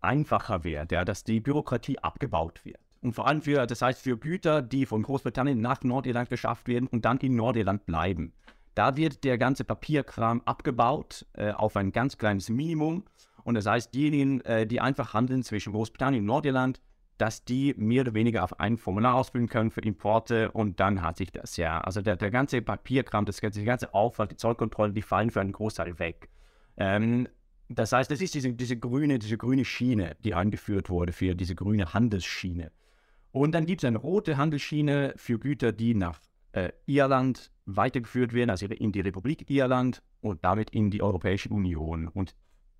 einfacher 0.00 0.64
wird, 0.64 0.92
ja, 0.92 1.04
dass 1.04 1.24
die 1.24 1.40
Bürokratie 1.40 1.98
abgebaut 1.98 2.64
wird. 2.64 2.78
Und 3.02 3.12
vor 3.12 3.26
allem 3.26 3.42
für, 3.42 3.66
das 3.66 3.82
heißt 3.82 4.00
für 4.00 4.16
Güter, 4.16 4.62
die 4.62 4.86
von 4.86 5.02
Großbritannien 5.02 5.60
nach 5.60 5.82
Nordirland 5.82 6.28
beschafft 6.28 6.66
werden 6.68 6.88
und 6.88 7.04
dann 7.04 7.18
in 7.18 7.36
Nordirland 7.36 7.86
bleiben. 7.86 8.32
Da 8.76 8.94
wird 8.94 9.24
der 9.24 9.38
ganze 9.38 9.64
Papierkram 9.64 10.42
abgebaut 10.44 11.24
äh, 11.32 11.50
auf 11.50 11.76
ein 11.76 11.92
ganz 11.92 12.18
kleines 12.18 12.50
Minimum. 12.50 13.04
Und 13.42 13.54
das 13.54 13.64
heißt, 13.64 13.94
diejenigen, 13.94 14.42
äh, 14.42 14.66
die 14.66 14.82
einfach 14.82 15.14
handeln 15.14 15.42
zwischen 15.42 15.72
Großbritannien 15.72 16.20
und 16.20 16.26
Nordirland, 16.26 16.82
dass 17.16 17.42
die 17.42 17.74
mehr 17.78 18.02
oder 18.02 18.12
weniger 18.12 18.44
auf 18.44 18.60
ein 18.60 18.76
Formular 18.76 19.14
ausfüllen 19.14 19.48
können 19.48 19.70
für 19.70 19.80
Importe 19.80 20.50
und 20.52 20.78
dann 20.78 21.00
hat 21.00 21.16
sich 21.16 21.32
das 21.32 21.56
ja. 21.56 21.80
Also 21.80 22.02
der, 22.02 22.16
der 22.16 22.30
ganze 22.30 22.60
Papierkram, 22.60 23.24
das 23.24 23.40
ganze, 23.40 23.60
der 23.60 23.66
ganze 23.66 23.94
Aufwand, 23.94 24.32
die 24.32 24.36
Zollkontrollen, 24.36 24.94
die 24.94 25.00
fallen 25.00 25.30
für 25.30 25.40
einen 25.40 25.52
Großteil 25.52 25.98
weg. 25.98 26.28
Ähm, 26.76 27.28
das 27.70 27.92
heißt, 27.92 28.10
das 28.10 28.20
ist 28.20 28.34
diese, 28.34 28.52
diese, 28.52 28.76
grüne, 28.76 29.18
diese 29.18 29.38
grüne 29.38 29.64
Schiene, 29.64 30.18
die 30.22 30.34
eingeführt 30.34 30.90
wurde 30.90 31.14
für 31.14 31.34
diese 31.34 31.54
grüne 31.54 31.94
Handelsschiene. 31.94 32.72
Und 33.32 33.52
dann 33.52 33.64
gibt 33.64 33.82
es 33.82 33.88
eine 33.88 33.96
rote 33.96 34.36
Handelsschiene 34.36 35.14
für 35.16 35.38
Güter, 35.38 35.72
die 35.72 35.94
nach 35.94 36.20
äh, 36.56 36.72
Irland 36.86 37.50
weitergeführt 37.66 38.32
werden, 38.32 38.50
also 38.50 38.66
in 38.66 38.92
die 38.92 39.00
Republik 39.00 39.48
Irland 39.50 40.02
und 40.20 40.44
damit 40.44 40.70
in 40.70 40.90
die 40.90 41.02
Europäische 41.02 41.50
Union. 41.50 42.08
Und 42.08 42.34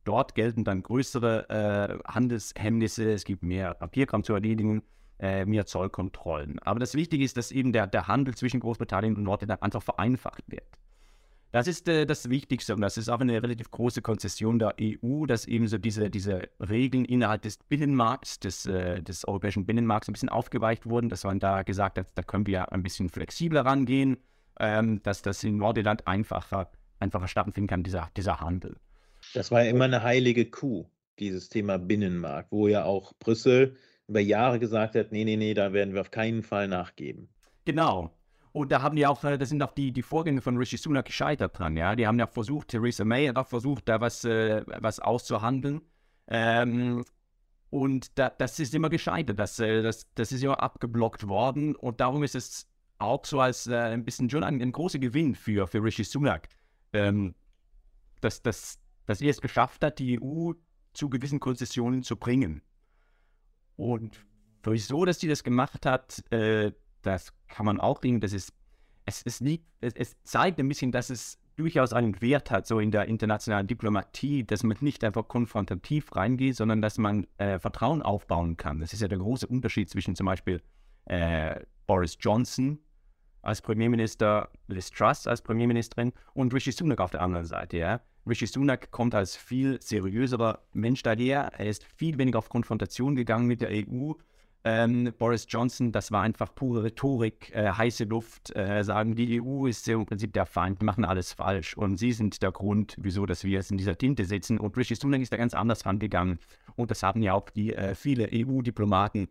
dort 0.04 0.34
gelten 0.34 0.64
dann 0.64 0.82
größere 0.82 1.48
äh, 1.50 2.10
Handelshemmnisse, 2.10 3.12
es 3.12 3.24
gibt 3.24 3.42
mehr 3.42 3.74
Papierkram 3.74 4.24
zu 4.24 4.32
erledigen, 4.32 4.82
äh, 5.18 5.44
mehr 5.44 5.66
Zollkontrollen. 5.66 6.58
Aber 6.60 6.80
das 6.80 6.94
Wichtige 6.94 7.24
ist, 7.24 7.36
dass 7.36 7.50
eben 7.50 7.72
der, 7.72 7.86
der 7.86 8.08
Handel 8.08 8.34
zwischen 8.34 8.60
Großbritannien 8.60 9.16
und 9.16 9.24
Nordirland 9.24 9.62
einfach 9.62 9.82
vereinfacht 9.82 10.44
wird. 10.46 10.78
Das 11.56 11.66
ist 11.66 11.88
äh, 11.88 12.04
das 12.04 12.28
Wichtigste 12.28 12.74
und 12.74 12.82
das 12.82 12.98
ist 12.98 13.08
auch 13.08 13.18
eine 13.18 13.42
relativ 13.42 13.70
große 13.70 14.02
Konzession 14.02 14.58
der 14.58 14.74
EU, 14.78 15.24
dass 15.24 15.46
eben 15.46 15.68
so 15.68 15.78
diese, 15.78 16.10
diese 16.10 16.50
Regeln 16.60 17.06
innerhalb 17.06 17.40
des 17.40 17.56
Binnenmarkts, 17.56 18.40
des, 18.40 18.66
äh, 18.66 19.02
des 19.02 19.26
europäischen 19.26 19.64
Binnenmarkts 19.64 20.06
ein 20.06 20.12
bisschen 20.12 20.28
aufgeweicht 20.28 20.84
wurden, 20.84 21.08
dass 21.08 21.24
man 21.24 21.38
da 21.38 21.62
gesagt 21.62 21.96
hat, 21.96 22.08
da 22.14 22.22
können 22.22 22.46
wir 22.46 22.72
ein 22.74 22.82
bisschen 22.82 23.08
flexibler 23.08 23.62
rangehen, 23.62 24.18
ähm, 24.60 25.02
dass 25.02 25.22
das 25.22 25.42
in 25.44 25.56
Nordirland 25.56 26.06
einfacher, 26.06 26.70
einfacher 27.00 27.26
stattfinden 27.26 27.68
kann, 27.68 27.82
dieser, 27.82 28.10
dieser 28.18 28.40
Handel. 28.40 28.76
Das 29.32 29.50
war 29.50 29.64
ja 29.64 29.70
immer 29.70 29.84
eine 29.84 30.02
heilige 30.02 30.50
Kuh, 30.50 30.84
dieses 31.18 31.48
Thema 31.48 31.78
Binnenmarkt, 31.78 32.52
wo 32.52 32.68
ja 32.68 32.84
auch 32.84 33.14
Brüssel 33.18 33.76
über 34.08 34.20
Jahre 34.20 34.58
gesagt 34.58 34.94
hat, 34.94 35.10
nee, 35.10 35.24
nee, 35.24 35.38
nee, 35.38 35.54
da 35.54 35.72
werden 35.72 35.94
wir 35.94 36.02
auf 36.02 36.10
keinen 36.10 36.42
Fall 36.42 36.68
nachgeben. 36.68 37.30
Genau. 37.64 38.10
Und 38.56 38.72
da 38.72 38.80
haben 38.80 38.96
die 38.96 39.06
auch, 39.06 39.22
äh, 39.22 39.36
da 39.36 39.44
sind 39.44 39.62
auch 39.62 39.72
die, 39.72 39.92
die 39.92 40.00
Vorgänge 40.00 40.40
von 40.40 40.56
Rishi 40.56 40.78
Sunak 40.78 41.04
gescheitert 41.04 41.58
dran, 41.58 41.76
ja. 41.76 41.94
Die 41.94 42.06
haben 42.06 42.18
ja 42.18 42.26
versucht, 42.26 42.68
Theresa 42.68 43.04
May 43.04 43.26
hat 43.26 43.36
auch 43.36 43.46
versucht, 43.46 43.86
da 43.86 44.00
was, 44.00 44.24
äh, 44.24 44.64
was 44.66 44.98
auszuhandeln. 44.98 45.82
Ähm, 46.26 47.04
und 47.68 48.18
da, 48.18 48.30
das 48.30 48.58
ist 48.58 48.74
immer 48.74 48.88
gescheitert. 48.88 49.38
Das, 49.38 49.58
äh, 49.58 49.82
das, 49.82 50.10
das 50.14 50.32
ist 50.32 50.42
immer 50.42 50.62
abgeblockt 50.62 51.28
worden. 51.28 51.76
Und 51.76 52.00
darum 52.00 52.22
ist 52.22 52.34
es 52.34 52.66
auch 52.96 53.26
so 53.26 53.40
als 53.40 53.66
äh, 53.66 53.76
ein 53.76 54.06
bisschen 54.06 54.30
schon 54.30 54.42
ein, 54.42 54.62
ein, 54.62 54.72
großer 54.72 55.00
Gewinn 55.00 55.34
für, 55.34 55.66
für 55.66 55.84
Rishi 55.84 56.04
Sunak, 56.04 56.48
ähm, 56.94 57.34
dass, 58.22 58.40
dass, 58.40 58.78
dass 59.04 59.20
er 59.20 59.28
es 59.28 59.42
geschafft 59.42 59.84
hat, 59.84 59.98
die 59.98 60.18
EU 60.18 60.52
zu 60.94 61.10
gewissen 61.10 61.40
Konzessionen 61.40 62.02
zu 62.02 62.16
bringen. 62.16 62.62
Und 63.76 64.24
wieso, 64.64 65.04
dass 65.04 65.20
sie 65.20 65.28
das 65.28 65.44
gemacht 65.44 65.84
hat, 65.84 66.24
äh, 66.32 66.72
das 67.06 67.32
kann 67.48 67.66
man 67.66 67.80
auch 67.80 68.00
bringen. 68.00 68.20
Das 68.20 68.32
ist, 68.32 68.52
es, 69.04 69.22
es, 69.24 69.40
liegt, 69.40 69.64
es, 69.80 69.94
es 69.94 70.16
zeigt 70.24 70.58
ein 70.58 70.68
bisschen, 70.68 70.92
dass 70.92 71.10
es 71.10 71.38
durchaus 71.56 71.92
einen 71.92 72.20
Wert 72.20 72.50
hat, 72.50 72.66
so 72.66 72.80
in 72.80 72.90
der 72.90 73.06
internationalen 73.06 73.66
Diplomatie, 73.66 74.44
dass 74.44 74.62
man 74.62 74.76
nicht 74.80 75.02
einfach 75.04 75.26
konfrontativ 75.26 76.14
reingeht, 76.14 76.56
sondern 76.56 76.82
dass 76.82 76.98
man 76.98 77.26
äh, 77.38 77.58
Vertrauen 77.58 78.02
aufbauen 78.02 78.56
kann. 78.56 78.80
Das 78.80 78.92
ist 78.92 79.00
ja 79.00 79.08
der 79.08 79.18
große 79.18 79.46
Unterschied 79.46 79.88
zwischen 79.88 80.14
zum 80.14 80.26
Beispiel 80.26 80.60
äh, 81.06 81.60
Boris 81.86 82.18
Johnson 82.20 82.78
als 83.42 83.62
Premierminister, 83.62 84.50
Liz 84.66 84.90
Truss 84.90 85.26
als 85.26 85.40
Premierministerin 85.40 86.12
und 86.34 86.52
Rishi 86.52 86.72
Sunak 86.72 87.00
auf 87.00 87.12
der 87.12 87.22
anderen 87.22 87.46
Seite. 87.46 87.78
Ja? 87.78 88.00
Rishi 88.26 88.46
Sunak 88.46 88.90
kommt 88.90 89.14
als 89.14 89.36
viel 89.36 89.80
seriöserer 89.80 90.58
Mensch 90.72 91.02
daher. 91.02 91.52
Er 91.56 91.66
ist 91.66 91.84
viel 91.84 92.18
weniger 92.18 92.38
auf 92.38 92.48
Konfrontation 92.48 93.14
gegangen 93.14 93.46
mit 93.46 93.60
der 93.60 93.70
EU 93.70 94.12
ähm, 94.66 95.12
Boris 95.16 95.46
Johnson, 95.48 95.92
das 95.92 96.10
war 96.10 96.22
einfach 96.22 96.52
pure 96.52 96.82
Rhetorik, 96.82 97.54
äh, 97.54 97.70
heiße 97.70 98.02
Luft, 98.02 98.54
äh, 98.56 98.82
sagen, 98.82 99.14
die 99.14 99.40
EU 99.40 99.66
ist 99.66 99.86
im 99.86 100.04
Prinzip 100.06 100.32
der 100.32 100.44
Feind, 100.44 100.82
machen 100.82 101.04
alles 101.04 101.32
falsch 101.32 101.76
und 101.76 101.98
sie 101.98 102.10
sind 102.10 102.42
der 102.42 102.50
Grund, 102.50 102.96
wieso 102.98 103.26
dass 103.26 103.44
wir 103.44 103.52
jetzt 103.52 103.70
in 103.70 103.78
dieser 103.78 103.96
Tinte 103.96 104.24
sitzen. 104.24 104.58
Und 104.58 104.76
Rishi 104.76 104.96
Sunak 104.96 105.20
ist 105.20 105.32
da 105.32 105.36
ganz 105.36 105.54
anders 105.54 105.86
rangegangen. 105.86 106.40
Und 106.74 106.90
das 106.90 107.04
haben 107.04 107.22
ja 107.22 107.34
auch 107.34 107.48
die 107.48 107.74
äh, 107.74 107.94
viele 107.94 108.28
EU-Diplomaten 108.32 109.28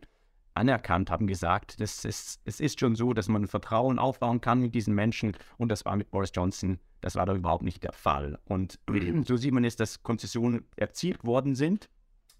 anerkannt, 0.54 1.10
haben 1.10 1.26
gesagt, 1.26 1.82
das 1.82 2.06
ist, 2.06 2.40
es 2.46 2.58
ist 2.58 2.80
schon 2.80 2.96
so, 2.96 3.12
dass 3.12 3.28
man 3.28 3.46
Vertrauen 3.46 3.98
aufbauen 3.98 4.40
kann 4.40 4.60
mit 4.60 4.74
diesen 4.74 4.94
Menschen. 4.94 5.36
Und 5.58 5.68
das 5.68 5.84
war 5.84 5.96
mit 5.96 6.10
Boris 6.10 6.32
Johnson, 6.34 6.78
das 7.02 7.14
war 7.14 7.26
da 7.26 7.34
überhaupt 7.34 7.62
nicht 7.62 7.84
der 7.84 7.92
Fall. 7.92 8.38
Und 8.46 8.78
so 9.26 9.36
sieht 9.36 9.52
man 9.52 9.64
jetzt, 9.64 9.80
dass 9.80 10.02
Konzessionen 10.02 10.64
erzielt 10.76 11.24
worden 11.24 11.54
sind 11.54 11.90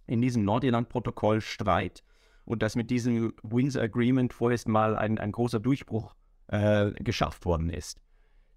in 0.07 0.23
diesem 0.23 0.47
Nordirland-Protokoll-Streit 0.47 2.03
und 2.47 2.63
dass 2.63 2.77
mit 2.77 2.91
diesem 2.91 3.35
Windsor 3.43 3.83
Agreement 3.83 4.33
vorerst 4.33 4.69
mal 4.69 4.97
ein, 4.97 5.19
ein 5.19 5.33
großer 5.33 5.61
Durchbruch 5.61 6.15
äh, 6.49 6.93
geschafft 6.93 7.45
worden 7.45 7.69
ist. 7.69 8.01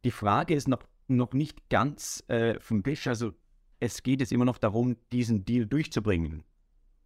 Die 0.06 0.12
Frage 0.12 0.54
ist 0.54 0.70
noch, 0.70 0.84
noch 1.08 1.34
nicht 1.34 1.70
ganz 1.70 2.24
äh, 2.28 2.58
vom 2.62 2.84
Tisch. 2.84 3.08
Also 3.08 3.34
es 3.80 4.04
geht 4.04 4.22
jetzt 4.22 4.32
immer 4.32 4.46
noch 4.46 4.60
darum, 4.60 4.96
diesen 5.12 5.44
Deal 5.44 5.66
durchzubringen. 5.66 6.44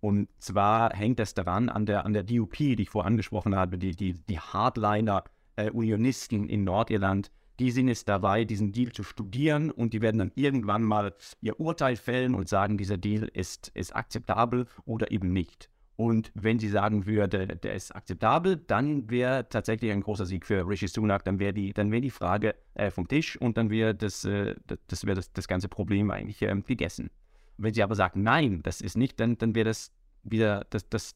Und 0.01 0.27
zwar 0.37 0.93
hängt 0.93 1.19
das 1.19 1.33
daran 1.33 1.69
an 1.69 1.85
der, 1.85 2.05
an 2.05 2.13
der 2.13 2.23
DUP, 2.23 2.57
die 2.57 2.81
ich 2.81 2.89
vorher 2.89 3.07
angesprochen 3.07 3.55
habe, 3.55 3.77
die, 3.77 3.95
die, 3.95 4.13
die 4.13 4.39
Hardliner-Unionisten 4.39 6.49
äh, 6.49 6.53
in 6.53 6.65
Nordirland, 6.65 7.31
die 7.59 7.71
sind 7.71 7.87
jetzt 7.87 8.09
dabei, 8.09 8.43
diesen 8.43 8.73
Deal 8.73 8.91
zu 8.91 9.03
studieren 9.03 9.71
und 9.71 9.93
die 9.93 10.01
werden 10.01 10.17
dann 10.17 10.31
irgendwann 10.35 10.83
mal 10.83 11.15
ihr 11.39 11.57
Urteil 11.59 11.95
fällen 11.95 12.35
und 12.35 12.49
sagen, 12.49 12.77
dieser 12.77 12.97
Deal 12.97 13.29
ist, 13.33 13.69
ist 13.69 13.95
akzeptabel 13.95 14.65
oder 14.85 15.11
eben 15.11 15.31
nicht. 15.31 15.69
Und 15.95 16.31
wenn 16.33 16.57
sie 16.57 16.69
sagen 16.69 17.05
würde, 17.05 17.47
der 17.47 17.75
ist 17.75 17.95
akzeptabel, 17.95 18.57
dann 18.57 19.09
wäre 19.09 19.47
tatsächlich 19.47 19.91
ein 19.91 20.01
großer 20.01 20.25
Sieg 20.25 20.45
für 20.45 20.67
Rishi 20.67 20.87
Sunak. 20.87 21.23
Dann 21.23 21.39
wäre 21.39 21.53
die, 21.53 21.71
dann 21.71 21.91
wär 21.91 22.01
die 22.01 22.09
Frage 22.09 22.55
äh, 22.73 22.89
vom 22.89 23.07
Tisch 23.07 23.39
und 23.39 23.57
dann 23.57 23.69
wäre 23.69 23.93
das, 23.93 24.25
äh, 24.25 24.55
das, 24.87 25.05
wär 25.05 25.13
das, 25.13 25.31
das 25.33 25.47
ganze 25.47 25.69
Problem 25.69 26.09
eigentlich 26.09 26.41
äh, 26.41 26.55
gegessen. 26.65 27.11
Wenn 27.57 27.73
sie 27.73 27.83
aber 27.83 27.93
sagen, 27.93 28.23
nein, 28.23 28.61
das 28.63 28.81
ist 28.81 28.97
nicht, 28.97 29.19
dann, 29.19 29.37
dann 29.37 29.53
wäre 29.53 29.65
das 29.65 29.91
wieder, 30.23 30.65
das, 30.71 30.89
das, 30.89 31.15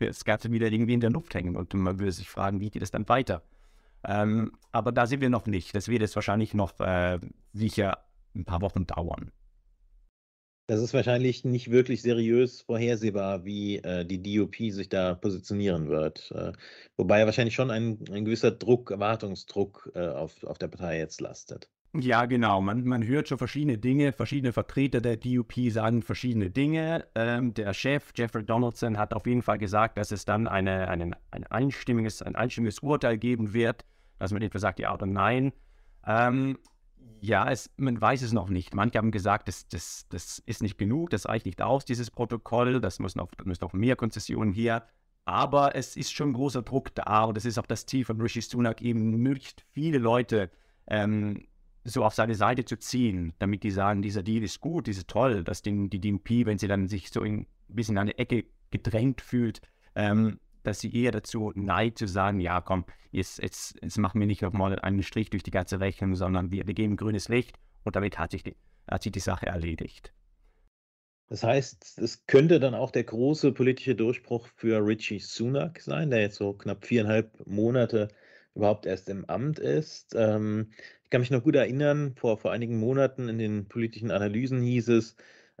das 0.00 0.24
Ganze 0.24 0.50
wieder 0.50 0.70
irgendwie 0.70 0.94
in 0.94 1.00
der 1.00 1.10
Luft 1.10 1.34
hängen 1.34 1.54
und 1.54 1.72
man 1.74 2.00
würde 2.00 2.12
sich 2.12 2.28
fragen, 2.28 2.60
wie 2.60 2.70
geht 2.70 2.82
es 2.82 2.90
dann 2.90 3.08
weiter? 3.08 3.42
Ähm, 4.04 4.52
aber 4.72 4.92
da 4.92 5.06
sind 5.06 5.20
wir 5.20 5.30
noch 5.30 5.46
nicht. 5.46 5.74
Das 5.74 5.88
wird 5.88 6.02
jetzt 6.02 6.16
wahrscheinlich 6.16 6.54
noch 6.54 6.78
äh, 6.80 7.18
sicher 7.52 7.98
ein 8.34 8.44
paar 8.44 8.62
Wochen 8.62 8.86
dauern. 8.86 9.30
Das 10.68 10.82
ist 10.82 10.92
wahrscheinlich 10.92 11.46
nicht 11.46 11.70
wirklich 11.70 12.02
seriös 12.02 12.60
vorhersehbar, 12.60 13.46
wie 13.46 13.78
äh, 13.78 14.04
die 14.04 14.22
DOP 14.22 14.54
sich 14.70 14.90
da 14.90 15.14
positionieren 15.14 15.88
wird. 15.88 16.30
Äh, 16.32 16.52
wobei 16.98 17.24
wahrscheinlich 17.24 17.54
schon 17.54 17.70
ein, 17.70 17.98
ein 18.12 18.26
gewisser 18.26 18.50
Druck, 18.50 18.90
Erwartungsdruck 18.90 19.90
äh, 19.94 20.06
auf, 20.08 20.44
auf 20.44 20.58
der 20.58 20.68
Partei 20.68 20.98
jetzt 20.98 21.22
lastet. 21.22 21.70
Ja, 21.94 22.26
genau. 22.26 22.60
Man, 22.60 22.84
man 22.84 23.06
hört 23.06 23.28
schon 23.28 23.38
verschiedene 23.38 23.78
Dinge. 23.78 24.12
Verschiedene 24.12 24.52
Vertreter 24.52 25.00
der 25.00 25.16
DUP 25.16 25.54
sagen 25.70 26.02
verschiedene 26.02 26.50
Dinge. 26.50 27.06
Ähm, 27.14 27.54
der 27.54 27.72
Chef, 27.72 28.12
Jeffrey 28.14 28.44
Donaldson, 28.44 28.98
hat 28.98 29.14
auf 29.14 29.26
jeden 29.26 29.40
Fall 29.40 29.56
gesagt, 29.56 29.96
dass 29.96 30.12
es 30.12 30.26
dann 30.26 30.46
eine, 30.46 30.88
eine, 30.88 31.12
ein, 31.30 31.44
einstimmiges, 31.44 32.20
ein 32.20 32.36
einstimmiges 32.36 32.80
Urteil 32.80 33.16
geben 33.16 33.54
wird, 33.54 33.86
dass 34.18 34.32
man 34.32 34.42
etwa 34.42 34.58
sagt, 34.58 34.80
ja 34.80 34.92
oder 34.92 35.06
nein. 35.06 35.54
Ähm, 36.06 36.58
ja, 37.20 37.50
es, 37.50 37.70
man 37.76 38.00
weiß 38.00 38.22
es 38.22 38.32
noch 38.32 38.48
nicht. 38.48 38.74
Manche 38.74 38.98
haben 38.98 39.10
gesagt, 39.10 39.48
das, 39.48 39.68
das, 39.68 40.06
das 40.08 40.38
ist 40.46 40.62
nicht 40.62 40.78
genug, 40.78 41.10
das 41.10 41.26
reicht 41.26 41.46
nicht 41.46 41.62
aus, 41.62 41.84
dieses 41.84 42.10
Protokoll, 42.10 42.80
das 42.80 42.98
muss 42.98 43.16
noch, 43.16 43.28
müssen 43.44 43.64
noch 43.64 43.72
mehr 43.72 43.96
Konzessionen 43.96 44.52
hier. 44.52 44.84
Aber 45.24 45.74
es 45.74 45.96
ist 45.96 46.12
schon 46.12 46.32
großer 46.32 46.62
Druck 46.62 46.94
da 46.94 47.24
und 47.24 47.36
es 47.36 47.44
ist 47.44 47.58
auch 47.58 47.66
das 47.66 47.84
Ziel 47.84 48.04
von 48.04 48.20
Rishi 48.20 48.40
Sunak, 48.40 48.80
eben 48.80 49.10
möglichst 49.18 49.62
viele 49.72 49.98
Leute 49.98 50.50
ähm, 50.86 51.46
so 51.84 52.04
auf 52.04 52.14
seine 52.14 52.34
Seite 52.34 52.64
zu 52.64 52.78
ziehen, 52.78 53.34
damit 53.38 53.62
die 53.62 53.70
sagen, 53.70 54.02
dieser 54.02 54.22
Deal 54.22 54.42
ist 54.42 54.60
gut, 54.60 54.86
dieser 54.86 55.06
toll, 55.06 55.44
dass 55.44 55.62
die, 55.62 55.88
die 55.90 56.00
DMP, 56.00 56.46
wenn 56.46 56.58
sie 56.58 56.68
dann 56.68 56.88
sich 56.88 57.10
so 57.10 57.22
ein 57.22 57.46
bisschen 57.68 57.96
in 57.96 57.98
eine 57.98 58.18
Ecke 58.18 58.44
gedrängt 58.70 59.20
fühlt, 59.20 59.60
ähm, 59.94 60.38
dass 60.62 60.80
sie 60.80 60.94
eher 60.94 61.12
dazu 61.12 61.52
neigt 61.54 61.98
zu 61.98 62.06
sagen, 62.06 62.40
ja 62.40 62.60
komm, 62.60 62.84
jetzt, 63.10 63.42
jetzt, 63.42 63.78
jetzt 63.82 63.98
machen 63.98 64.20
wir 64.20 64.26
nicht 64.26 64.42
nochmal 64.42 64.78
einen 64.78 65.02
Strich 65.02 65.30
durch 65.30 65.42
die 65.42 65.50
ganze 65.50 65.80
Rechnung, 65.80 66.14
sondern 66.14 66.50
wir, 66.50 66.66
wir 66.66 66.74
geben 66.74 66.96
grünes 66.96 67.28
Licht 67.28 67.56
und 67.84 67.96
damit 67.96 68.18
hat 68.18 68.32
sich, 68.32 68.42
die, 68.42 68.56
hat 68.90 69.02
sich 69.02 69.12
die 69.12 69.20
Sache 69.20 69.46
erledigt. 69.46 70.12
Das 71.28 71.42
heißt, 71.42 71.98
es 71.98 72.26
könnte 72.26 72.58
dann 72.58 72.74
auch 72.74 72.90
der 72.90 73.04
große 73.04 73.52
politische 73.52 73.94
Durchbruch 73.94 74.48
für 74.56 74.84
Richie 74.84 75.18
Sunak 75.18 75.80
sein, 75.80 76.10
der 76.10 76.22
jetzt 76.22 76.36
so 76.36 76.54
knapp 76.54 76.86
viereinhalb 76.86 77.46
Monate 77.46 78.08
überhaupt 78.54 78.86
erst 78.86 79.08
im 79.10 79.24
Amt 79.26 79.58
ist. 79.58 80.14
Ähm, 80.16 80.70
ich 81.04 81.10
kann 81.10 81.20
mich 81.20 81.30
noch 81.30 81.44
gut 81.44 81.54
erinnern, 81.54 82.14
vor, 82.16 82.38
vor 82.38 82.52
einigen 82.52 82.78
Monaten 82.78 83.28
in 83.28 83.38
den 83.38 83.68
politischen 83.68 84.10
Analysen 84.10 84.62
hieß 84.62 84.88
es, 84.88 85.16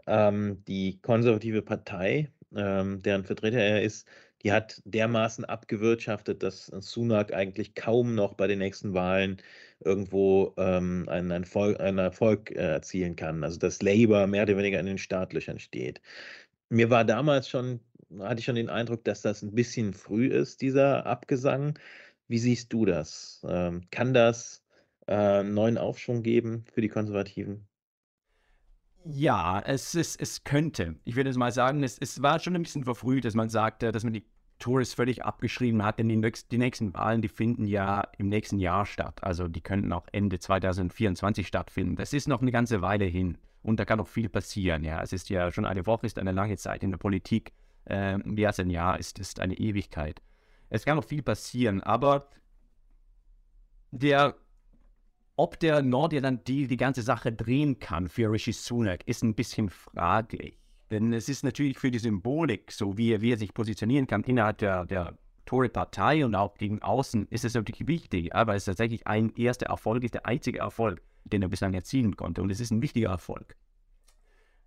ähm, 0.06 0.62
die 0.66 1.00
konservative 1.02 1.62
Partei, 1.62 2.30
ähm, 2.54 3.02
deren 3.02 3.24
Vertreter 3.24 3.58
er 3.58 3.82
ist, 3.82 4.08
die 4.42 4.52
hat 4.52 4.80
dermaßen 4.84 5.44
abgewirtschaftet, 5.44 6.42
dass 6.42 6.66
Sunak 6.66 7.32
eigentlich 7.32 7.74
kaum 7.74 8.14
noch 8.14 8.34
bei 8.34 8.46
den 8.46 8.60
nächsten 8.60 8.94
Wahlen 8.94 9.42
irgendwo 9.80 10.54
ähm, 10.56 11.08
einen, 11.08 11.30
Erfolg, 11.30 11.80
einen 11.80 11.98
Erfolg 11.98 12.50
äh, 12.52 12.54
erzielen 12.54 13.16
kann. 13.16 13.44
Also 13.44 13.58
dass 13.58 13.82
Labour 13.82 14.26
mehr 14.26 14.44
oder 14.44 14.56
weniger 14.56 14.80
in 14.80 14.86
den 14.86 14.98
Startlöchern 14.98 15.58
steht. 15.58 16.00
Mir 16.70 16.90
war 16.90 17.04
damals 17.04 17.48
schon, 17.48 17.80
hatte 18.20 18.40
ich 18.40 18.46
schon 18.46 18.56
den 18.56 18.70
Eindruck, 18.70 19.04
dass 19.04 19.22
das 19.22 19.42
ein 19.42 19.54
bisschen 19.54 19.94
früh 19.94 20.28
ist, 20.28 20.62
dieser 20.62 21.06
Abgesang. 21.06 21.78
Wie 22.28 22.38
siehst 22.38 22.72
du 22.72 22.84
das? 22.84 23.44
Ähm, 23.48 23.82
kann 23.90 24.14
das 24.14 24.64
äh, 25.06 25.14
einen 25.14 25.54
neuen 25.54 25.78
Aufschwung 25.78 26.22
geben 26.22 26.64
für 26.72 26.80
die 26.82 26.88
Konservativen? 26.88 27.67
Ja, 29.10 29.60
es, 29.60 29.94
ist, 29.94 30.20
es 30.20 30.44
könnte. 30.44 30.96
Ich 31.04 31.16
würde 31.16 31.30
jetzt 31.30 31.38
mal 31.38 31.50
sagen, 31.50 31.82
es, 31.82 31.96
es 31.98 32.20
war 32.20 32.38
schon 32.40 32.54
ein 32.54 32.62
bisschen 32.62 32.84
verfrüht, 32.84 33.24
dass 33.24 33.32
man 33.32 33.48
sagte, 33.48 33.90
dass 33.90 34.04
man 34.04 34.12
die 34.12 34.26
Tours 34.58 34.92
völlig 34.92 35.24
abgeschrieben 35.24 35.82
hat, 35.82 35.98
denn 35.98 36.10
die, 36.10 36.16
nächst, 36.16 36.52
die 36.52 36.58
nächsten 36.58 36.92
Wahlen, 36.92 37.22
die 37.22 37.28
finden 37.28 37.64
ja 37.64 38.06
im 38.18 38.28
nächsten 38.28 38.58
Jahr 38.58 38.84
statt. 38.84 39.24
Also 39.24 39.48
die 39.48 39.62
könnten 39.62 39.94
auch 39.94 40.06
Ende 40.12 40.38
2024 40.38 41.46
stattfinden. 41.46 41.96
Das 41.96 42.12
ist 42.12 42.28
noch 42.28 42.42
eine 42.42 42.52
ganze 42.52 42.82
Weile 42.82 43.06
hin 43.06 43.38
und 43.62 43.80
da 43.80 43.86
kann 43.86 43.96
noch 43.96 44.08
viel 44.08 44.28
passieren. 44.28 44.84
Ja, 44.84 45.00
es 45.02 45.14
ist 45.14 45.30
ja 45.30 45.50
schon 45.52 45.64
eine 45.64 45.86
Woche, 45.86 46.04
ist 46.04 46.18
eine 46.18 46.32
lange 46.32 46.58
Zeit 46.58 46.82
in 46.82 46.90
der 46.90 46.98
Politik. 46.98 47.54
Äh, 47.86 48.18
als 48.44 48.60
ein 48.60 48.68
Jahr 48.68 48.98
ist, 48.98 49.18
ist 49.18 49.40
eine 49.40 49.54
Ewigkeit. 49.54 50.20
Es 50.68 50.84
kann 50.84 50.96
noch 50.96 51.04
viel 51.04 51.22
passieren, 51.22 51.82
aber 51.82 52.28
der 53.90 54.34
ob 55.38 55.58
der 55.60 55.82
Nordirland-Deal 55.82 56.66
die 56.66 56.76
ganze 56.76 57.00
Sache 57.00 57.32
drehen 57.32 57.78
kann 57.78 58.08
für 58.08 58.30
Rishi 58.30 58.52
Sunak, 58.52 59.06
ist 59.06 59.22
ein 59.22 59.34
bisschen 59.34 59.70
fraglich. 59.70 60.58
Denn 60.90 61.12
es 61.12 61.28
ist 61.28 61.44
natürlich 61.44 61.78
für 61.78 61.92
die 61.92 62.00
Symbolik, 62.00 62.72
so 62.72 62.98
wie 62.98 63.12
er, 63.12 63.20
wie 63.20 63.32
er 63.32 63.38
sich 63.38 63.54
positionieren 63.54 64.08
kann 64.08 64.24
innerhalb 64.24 64.58
der, 64.58 64.84
der 64.84 65.16
Tory-Partei 65.46 66.24
und 66.24 66.34
auch 66.34 66.54
gegen 66.54 66.82
außen, 66.82 67.28
ist 67.28 67.44
es 67.44 67.54
natürlich 67.54 67.86
wichtig, 67.86 68.34
aber 68.34 68.56
es 68.56 68.62
ist 68.62 68.66
tatsächlich 68.66 69.06
ein 69.06 69.32
erster 69.36 69.66
Erfolg, 69.66 70.02
ist 70.02 70.14
der 70.14 70.26
einzige 70.26 70.58
Erfolg, 70.58 71.02
den 71.24 71.42
er 71.42 71.48
bislang 71.48 71.72
erzielen 71.72 72.16
konnte. 72.16 72.42
Und 72.42 72.50
es 72.50 72.58
ist 72.58 72.72
ein 72.72 72.82
wichtiger 72.82 73.10
Erfolg. 73.10 73.54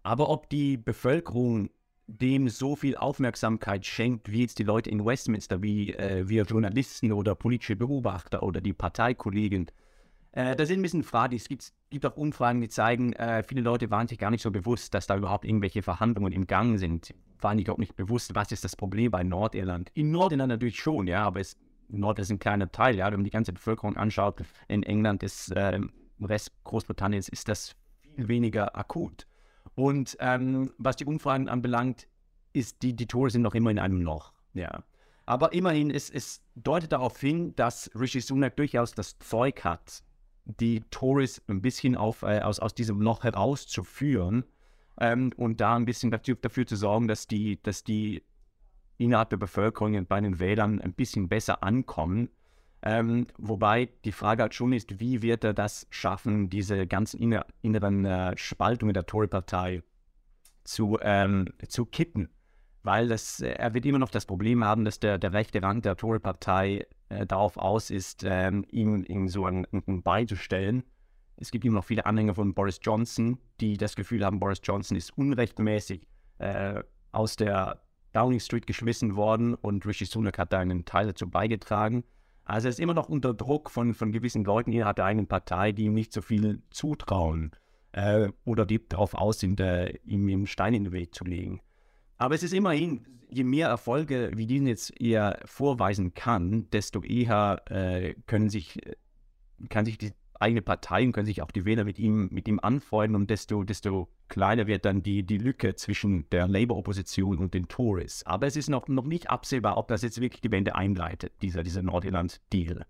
Aber 0.03 0.29
ob 0.29 0.49
die 0.49 0.77
Bevölkerung 0.77 1.69
dem 2.07 2.47
so 2.47 2.77
viel 2.77 2.95
Aufmerksamkeit 2.95 3.85
schenkt, 3.85 4.31
wie 4.31 4.41
jetzt 4.41 4.57
die 4.57 4.63
Leute 4.63 4.89
in 4.89 5.05
Westminster, 5.05 5.61
wie 5.61 5.93
äh, 5.93 6.27
wir 6.29 6.43
Journalisten 6.43 7.11
oder 7.11 7.35
politische 7.35 7.75
Beobachter 7.75 8.41
oder 8.41 8.61
die 8.61 8.73
Parteikollegen, 8.73 9.67
äh, 10.33 10.55
das 10.55 10.69
sind 10.69 10.79
ein 10.79 10.81
bisschen 10.83 11.03
Fragen. 11.03 11.35
Es 11.35 11.47
gibt, 11.47 11.73
gibt 11.89 12.05
auch 12.05 12.15
Umfragen, 12.15 12.61
die 12.61 12.69
zeigen, 12.69 13.13
äh, 13.13 13.43
viele 13.43 13.61
Leute 13.61 13.89
waren 13.91 14.07
sich 14.07 14.17
gar 14.17 14.31
nicht 14.31 14.41
so 14.41 14.51
bewusst, 14.51 14.93
dass 14.93 15.07
da 15.07 15.17
überhaupt 15.17 15.45
irgendwelche 15.45 15.81
Verhandlungen 15.81 16.31
im 16.31 16.47
Gang 16.47 16.79
sind. 16.79 17.13
Waren 17.39 17.57
sich 17.57 17.69
auch 17.69 17.77
nicht 17.77 17.95
bewusst, 17.95 18.33
was 18.35 18.51
ist 18.51 18.63
das 18.63 18.75
Problem 18.75 19.11
bei 19.11 19.23
Nordirland. 19.23 19.91
In 19.93 20.11
Nordirland 20.11 20.49
natürlich 20.49 20.79
schon, 20.79 21.07
ja, 21.07 21.23
aber 21.23 21.41
es, 21.41 21.57
Nordirland 21.89 22.19
ist 22.19 22.31
ein 22.31 22.39
kleiner 22.39 22.71
Teil, 22.71 22.95
ja. 22.95 23.07
Wenn 23.07 23.19
man 23.19 23.25
die 23.25 23.31
ganze 23.31 23.51
Bevölkerung 23.51 23.97
anschaut, 23.97 24.41
in 24.67 24.83
England 24.83 25.23
ist, 25.23 25.51
äh, 25.51 25.75
im 25.75 25.91
Rest 26.21 26.51
Großbritanniens 26.63 27.27
ist 27.27 27.49
das 27.49 27.75
viel 27.99 28.27
weniger 28.27 28.75
akut. 28.77 29.27
Und 29.75 30.15
ähm, 30.19 30.71
was 30.77 30.95
die 30.95 31.05
Umfragen 31.05 31.49
anbelangt, 31.49 32.07
ist 32.53 32.81
die, 32.83 32.93
die 32.93 33.07
Tore 33.07 33.29
sind 33.29 33.41
noch 33.41 33.55
immer 33.55 33.71
in 33.71 33.79
einem 33.79 34.01
Loch, 34.01 34.31
ja. 34.53 34.83
Aber 35.25 35.53
immerhin, 35.53 35.91
es, 35.91 36.09
es 36.09 36.41
deutet 36.55 36.91
darauf 36.91 37.19
hin, 37.19 37.55
dass 37.55 37.89
Rishi 37.95 38.21
Sunak 38.21 38.55
durchaus 38.57 38.93
das 38.93 39.17
Zeug 39.19 39.63
hat, 39.63 40.03
die 40.45 40.81
Tories 40.91 41.41
ein 41.47 41.61
bisschen 41.61 41.95
auf, 41.95 42.23
äh, 42.23 42.39
aus, 42.39 42.59
aus 42.59 42.73
diesem 42.73 43.01
Loch 43.01 43.23
herauszuführen 43.23 44.43
ähm, 44.99 45.31
und 45.37 45.61
da 45.61 45.75
ein 45.75 45.85
bisschen 45.85 46.11
dafür, 46.11 46.35
dafür 46.35 46.65
zu 46.65 46.75
sorgen, 46.75 47.07
dass 47.07 47.27
die, 47.27 47.61
dass 47.61 47.83
die 47.83 48.23
innerhalb 48.97 49.29
der 49.29 49.37
Bevölkerung 49.37 49.95
und 49.95 50.07
bei 50.07 50.21
den 50.21 50.39
Wählern 50.39 50.81
ein 50.81 50.93
bisschen 50.93 51.27
besser 51.27 51.63
ankommen. 51.63 52.29
Ähm, 52.83 53.27
wobei 53.37 53.89
die 54.05 54.11
Frage 54.11 54.43
halt 54.43 54.55
schon 54.55 54.73
ist, 54.73 54.99
wie 54.99 55.21
wird 55.21 55.43
er 55.43 55.53
das 55.53 55.85
schaffen, 55.91 56.49
diese 56.49 56.87
ganzen 56.87 57.19
inner, 57.19 57.45
inneren 57.61 58.05
äh, 58.05 58.35
Spaltungen 58.37 58.93
der 58.93 59.05
Tory-Partei 59.05 59.83
zu, 60.63 60.97
ähm, 61.01 61.47
zu 61.67 61.85
kippen? 61.85 62.29
Weil 62.83 63.07
das, 63.07 63.41
äh, 63.41 63.51
er 63.51 63.73
wird 63.73 63.85
immer 63.85 63.99
noch 63.99 64.09
das 64.09 64.25
Problem 64.25 64.63
haben, 64.63 64.85
dass 64.85 64.99
der, 64.99 65.17
der 65.17 65.33
rechte 65.33 65.61
Rand 65.61 65.85
der 65.85 65.95
Tory-Partei 65.95 66.87
äh, 67.09 67.25
darauf 67.25 67.57
aus 67.57 67.89
ist, 67.89 68.23
ähm, 68.25 68.65
ihm, 68.71 69.03
ihm 69.07 69.27
so 69.27 69.45
ein, 69.45 69.67
ein 69.71 70.01
beizustellen. 70.01 70.83
Es 71.37 71.51
gibt 71.51 71.65
immer 71.65 71.75
noch 71.75 71.85
viele 71.85 72.05
Anhänger 72.05 72.35
von 72.35 72.53
Boris 72.53 72.79
Johnson, 72.81 73.37
die 73.59 73.77
das 73.77 73.95
Gefühl 73.95 74.23
haben, 74.25 74.39
Boris 74.39 74.61
Johnson 74.63 74.97
ist 74.97 75.17
unrechtmäßig 75.17 76.07
äh, 76.39 76.83
aus 77.11 77.35
der 77.35 77.81
Downing 78.13 78.39
Street 78.39 78.67
geschmissen 78.67 79.15
worden 79.15 79.55
und 79.55 79.85
Rishi 79.85 80.05
Sunak 80.05 80.37
hat 80.37 80.53
da 80.53 80.59
einen 80.59 80.85
Teil 80.85 81.07
dazu 81.07 81.29
beigetragen. 81.29 82.03
Also 82.43 82.67
er 82.67 82.71
ist 82.71 82.79
immer 82.79 82.93
noch 82.93 83.07
unter 83.07 83.33
Druck 83.33 83.69
von, 83.69 83.93
von 83.93 84.11
gewissen 84.11 84.43
Leuten 84.43 84.71
innerhalb 84.71 84.97
der 84.97 85.05
eigenen 85.05 85.27
Partei, 85.27 85.71
die 85.71 85.85
ihm 85.85 85.93
nicht 85.93 86.11
so 86.11 86.21
viel 86.21 86.61
zutrauen 86.71 87.51
äh, 87.93 88.29
oder 88.45 88.65
die 88.65 88.87
darauf 88.87 89.13
aus 89.13 89.39
sind, 89.39 89.59
äh, 89.59 89.93
ihm 90.03 90.27
einen 90.27 90.47
Stein 90.47 90.73
in 90.73 90.83
den 90.85 90.93
Weg 90.93 91.15
zu 91.15 91.23
legen. 91.23 91.61
Aber 92.21 92.35
es 92.35 92.43
ist 92.43 92.53
immerhin, 92.53 93.03
je 93.31 93.43
mehr 93.43 93.67
Erfolge 93.67 94.29
wie 94.35 94.45
diesen 94.45 94.67
jetzt 94.67 95.01
er 95.01 95.39
vorweisen 95.45 96.13
kann, 96.13 96.69
desto 96.69 97.01
eher 97.01 97.63
äh, 97.67 98.13
können 98.27 98.47
sich, 98.47 98.79
kann 99.69 99.85
sich 99.85 99.97
die 99.97 100.11
eigene 100.39 100.61
Partei 100.61 101.03
und 101.03 101.13
können 101.13 101.25
sich 101.25 101.41
auch 101.41 101.49
die 101.49 101.65
Wähler 101.65 101.83
mit 101.83 101.97
ihm, 101.97 102.29
mit 102.31 102.47
ihm 102.47 102.59
anfreunden 102.59 103.15
und 103.15 103.31
desto, 103.31 103.63
desto 103.63 104.07
kleiner 104.27 104.67
wird 104.67 104.85
dann 104.85 105.01
die, 105.01 105.23
die 105.23 105.39
Lücke 105.39 105.73
zwischen 105.73 106.29
der 106.29 106.47
Labour-Opposition 106.47 107.39
und 107.39 107.55
den 107.55 107.67
Tories. 107.67 108.23
Aber 108.27 108.45
es 108.45 108.55
ist 108.55 108.69
noch, 108.69 108.87
noch 108.87 109.07
nicht 109.07 109.31
absehbar, 109.31 109.77
ob 109.77 109.87
das 109.87 110.03
jetzt 110.03 110.21
wirklich 110.21 110.41
die 110.41 110.51
Wende 110.51 110.75
einleitet, 110.75 111.33
dieser, 111.41 111.63
dieser 111.63 111.81
Nordirland-Deal. 111.81 112.85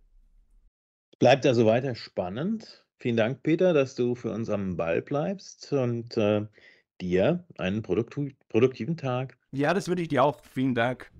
Bleibt 1.19 1.45
also 1.45 1.65
weiter 1.65 1.95
spannend. 1.95 2.85
Vielen 2.97 3.15
Dank, 3.15 3.43
Peter, 3.43 3.73
dass 3.73 3.95
du 3.95 4.13
für 4.13 4.33
uns 4.33 4.49
am 4.49 4.75
Ball 4.75 5.01
bleibst 5.01 5.71
und 5.71 6.17
äh, 6.17 6.47
dir 7.01 7.43
einen 7.57 7.81
produktiven 7.81 8.95
Tag. 8.97 9.37
Ja, 9.51 9.73
das 9.73 9.87
würde 9.87 10.01
ich 10.01 10.07
dir 10.07 10.23
auch. 10.23 10.41
Vielen 10.53 10.75
Dank. 10.75 11.11